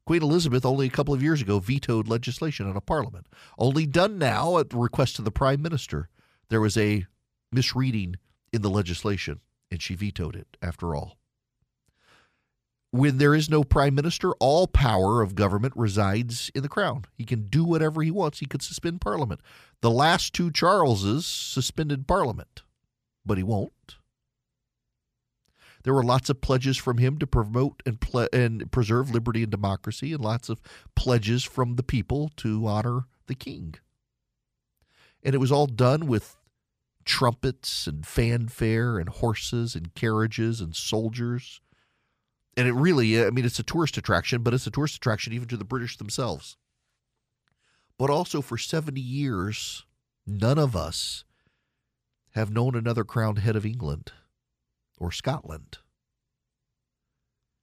Queen 0.09 0.23
Elizabeth 0.23 0.65
only 0.65 0.87
a 0.87 0.89
couple 0.89 1.13
of 1.13 1.21
years 1.21 1.39
ago 1.39 1.59
vetoed 1.59 2.07
legislation 2.07 2.67
out 2.67 2.75
of 2.75 2.85
Parliament. 2.87 3.27
Only 3.59 3.85
done 3.85 4.17
now 4.17 4.57
at 4.57 4.71
the 4.71 4.77
request 4.77 5.19
of 5.19 5.25
the 5.25 5.31
Prime 5.31 5.61
Minister. 5.61 6.09
There 6.49 6.61
was 6.61 6.77
a 6.77 7.05
misreading 7.51 8.15
in 8.51 8.63
the 8.63 8.71
legislation, 8.71 9.41
and 9.69 9.81
she 9.81 9.93
vetoed 9.93 10.35
it 10.35 10.57
after 10.63 10.95
all. 10.95 11.18
When 12.91 13.19
there 13.19 13.35
is 13.35 13.49
no 13.49 13.63
prime 13.63 13.93
minister, 13.93 14.31
all 14.39 14.65
power 14.65 15.21
of 15.21 15.35
government 15.35 15.73
resides 15.75 16.49
in 16.55 16.63
the 16.63 16.69
crown. 16.69 17.05
He 17.13 17.23
can 17.23 17.47
do 17.47 17.63
whatever 17.63 18.01
he 18.01 18.09
wants. 18.09 18.39
He 18.39 18.47
could 18.47 18.63
suspend 18.63 18.99
parliament. 18.99 19.41
The 19.81 19.91
last 19.91 20.33
two 20.33 20.49
Charleses 20.51 21.25
suspended 21.25 22.07
parliament, 22.07 22.63
but 23.23 23.37
he 23.37 23.43
won't. 23.43 23.97
There 25.83 25.93
were 25.93 26.03
lots 26.03 26.29
of 26.29 26.41
pledges 26.41 26.77
from 26.77 26.97
him 26.97 27.19
to 27.19 27.27
promote 27.27 27.81
and, 27.85 28.01
ple- 28.01 28.27
and 28.33 28.69
preserve 28.71 29.11
liberty 29.11 29.43
and 29.43 29.51
democracy, 29.51 30.11
and 30.11 30.23
lots 30.23 30.49
of 30.49 30.61
pledges 30.95 31.43
from 31.43 31.75
the 31.75 31.83
people 31.83 32.31
to 32.37 32.65
honor 32.67 33.01
the 33.27 33.35
king. 33.35 33.75
And 35.23 35.35
it 35.35 35.39
was 35.39 35.51
all 35.51 35.67
done 35.67 36.07
with 36.07 36.37
trumpets 37.05 37.87
and 37.87 38.05
fanfare 38.05 38.97
and 38.97 39.09
horses 39.09 39.75
and 39.75 39.93
carriages 39.95 40.59
and 40.59 40.75
soldiers. 40.75 41.61
And 42.59 42.67
it 42.67 42.73
really, 42.73 43.25
I 43.25 43.29
mean, 43.29 43.45
it's 43.45 43.59
a 43.59 43.63
tourist 43.63 43.95
attraction, 43.95 44.43
but 44.43 44.53
it's 44.53 44.67
a 44.67 44.71
tourist 44.71 44.97
attraction 44.97 45.31
even 45.31 45.47
to 45.47 45.55
the 45.55 45.63
British 45.63 45.95
themselves. 45.95 46.57
But 47.97 48.09
also 48.09 48.41
for 48.41 48.57
70 48.57 48.99
years, 48.99 49.85
none 50.27 50.57
of 50.57 50.75
us 50.75 51.23
have 52.31 52.51
known 52.51 52.75
another 52.75 53.05
crowned 53.05 53.39
head 53.39 53.55
of 53.55 53.65
England 53.65 54.11
or 54.97 55.09
Scotland. 55.09 55.77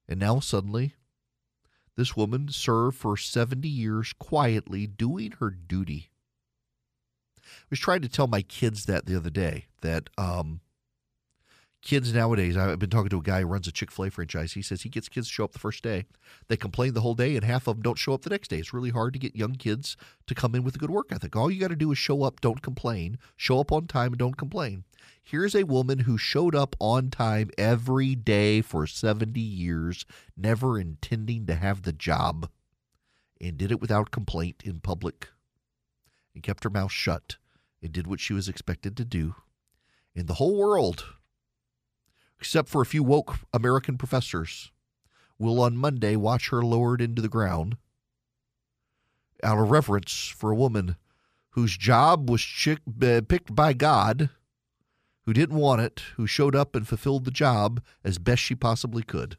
And 0.09 0.19
now 0.19 0.41
suddenly, 0.41 0.95
this 1.95 2.17
woman 2.17 2.49
served 2.49 2.97
for 2.97 3.19
70 3.19 3.69
years 3.69 4.15
quietly 4.19 4.87
doing 4.87 5.33
her 5.41 5.51
duty. 5.51 6.09
I 7.37 7.69
was 7.69 7.81
trying 7.81 8.01
to 8.01 8.09
tell 8.09 8.29
my 8.29 8.41
kids 8.41 8.87
that 8.87 9.05
the 9.05 9.17
other 9.19 9.29
day 9.29 9.67
that 9.83 10.09
um, 10.17 10.63
kids 11.87 12.13
nowadays, 12.13 12.57
I've 12.57 12.81
been 12.81 12.91
talking 12.91 13.11
to 13.11 13.19
a 13.19 13.23
guy 13.23 13.41
who 13.41 13.47
runs 13.47 13.69
a 13.69 13.73
Chick 13.73 13.93
fil 13.93 14.07
A 14.07 14.11
franchise. 14.11 14.55
He 14.55 14.61
says 14.61 14.83
he 14.83 14.89
gets 14.89 15.09
kids 15.09 15.29
show 15.29 15.45
up 15.45 15.53
the 15.53 15.61
first 15.61 15.85
day. 15.85 16.05
They 16.49 16.57
complain 16.57 16.95
the 16.95 17.01
whole 17.01 17.15
day, 17.15 17.37
and 17.37 17.45
half 17.45 17.69
of 17.69 17.77
them 17.77 17.83
don't 17.83 17.97
show 17.97 18.13
up 18.13 18.23
the 18.23 18.31
next 18.31 18.49
day. 18.49 18.59
It's 18.59 18.75
really 18.75 18.91
hard 18.91 19.13
to 19.13 19.21
get 19.21 19.37
young 19.37 19.55
kids 19.55 19.97
to 20.27 20.35
come 20.35 20.57
in 20.57 20.65
with 20.65 20.75
a 20.75 20.79
good 20.79 20.91
work 20.91 21.13
ethic. 21.13 21.37
All 21.37 21.49
you 21.49 21.61
got 21.61 21.69
to 21.69 21.77
do 21.77 21.93
is 21.93 21.99
show 21.99 22.25
up, 22.25 22.41
don't 22.41 22.61
complain, 22.61 23.19
show 23.37 23.61
up 23.61 23.71
on 23.71 23.87
time, 23.87 24.09
and 24.09 24.19
don't 24.19 24.37
complain. 24.37 24.83
Here's 25.23 25.55
a 25.55 25.63
woman 25.63 26.01
who 26.01 26.19
showed 26.19 26.57
up 26.57 26.75
on 26.81 27.09
time 27.11 27.51
every 27.57 28.17
day 28.17 28.63
for 28.63 28.89
70 28.89 29.41
years, 29.41 30.05
never 30.37 30.81
intending 30.81 31.47
to 31.47 31.55
have 31.55 31.83
the 31.83 31.93
job, 31.93 32.51
and 33.41 33.57
did 33.57 33.71
it 33.71 33.81
without 33.81 34.11
complaint 34.11 34.63
in 34.65 34.81
public, 34.81 35.29
and 36.35 36.43
kept 36.43 36.65
her 36.65 36.71
mouth 36.71 36.93
shut, 36.93 37.37
and 37.81 37.93
did 37.93 38.09
what 38.09 38.19
she 38.19 38.33
was 38.33 38.49
expected 38.49 38.97
to 38.97 39.05
do. 39.05 39.37
And 40.17 40.27
the 40.27 40.35
whole 40.35 40.57
world 40.57 41.05
except 42.39 42.69
for 42.69 42.83
a 42.83 42.87
few 42.87 43.03
woke 43.03 43.37
American 43.53 43.97
professors, 43.99 44.71
will 45.39 45.61
on 45.61 45.77
Monday 45.77 46.17
watch 46.17 46.51
her 46.51 46.63
lowered 46.63 47.01
into 47.01 47.23
the 47.23 47.29
ground 47.29 47.77
out 49.43 49.59
of 49.59 49.71
reverence 49.71 50.33
for 50.35 50.51
a 50.51 50.57
woman 50.57 50.97
whose 51.51 51.77
job 51.77 52.29
was 52.29 52.43
chick, 52.43 52.81
uh, 53.03 53.21
picked 53.27 53.55
by 53.55 53.73
God, 53.73 54.31
who 55.25 55.33
didn't 55.33 55.57
want 55.57 55.81
it, 55.81 56.03
who 56.17 56.27
showed 56.27 56.55
up 56.55 56.77
and 56.77 56.87
fulfilled 56.87 57.25
the 57.25 57.31
job 57.31 57.83
as 58.05 58.19
best 58.19 58.43
she 58.43 58.55
possibly 58.55 59.03
could. 59.03 59.37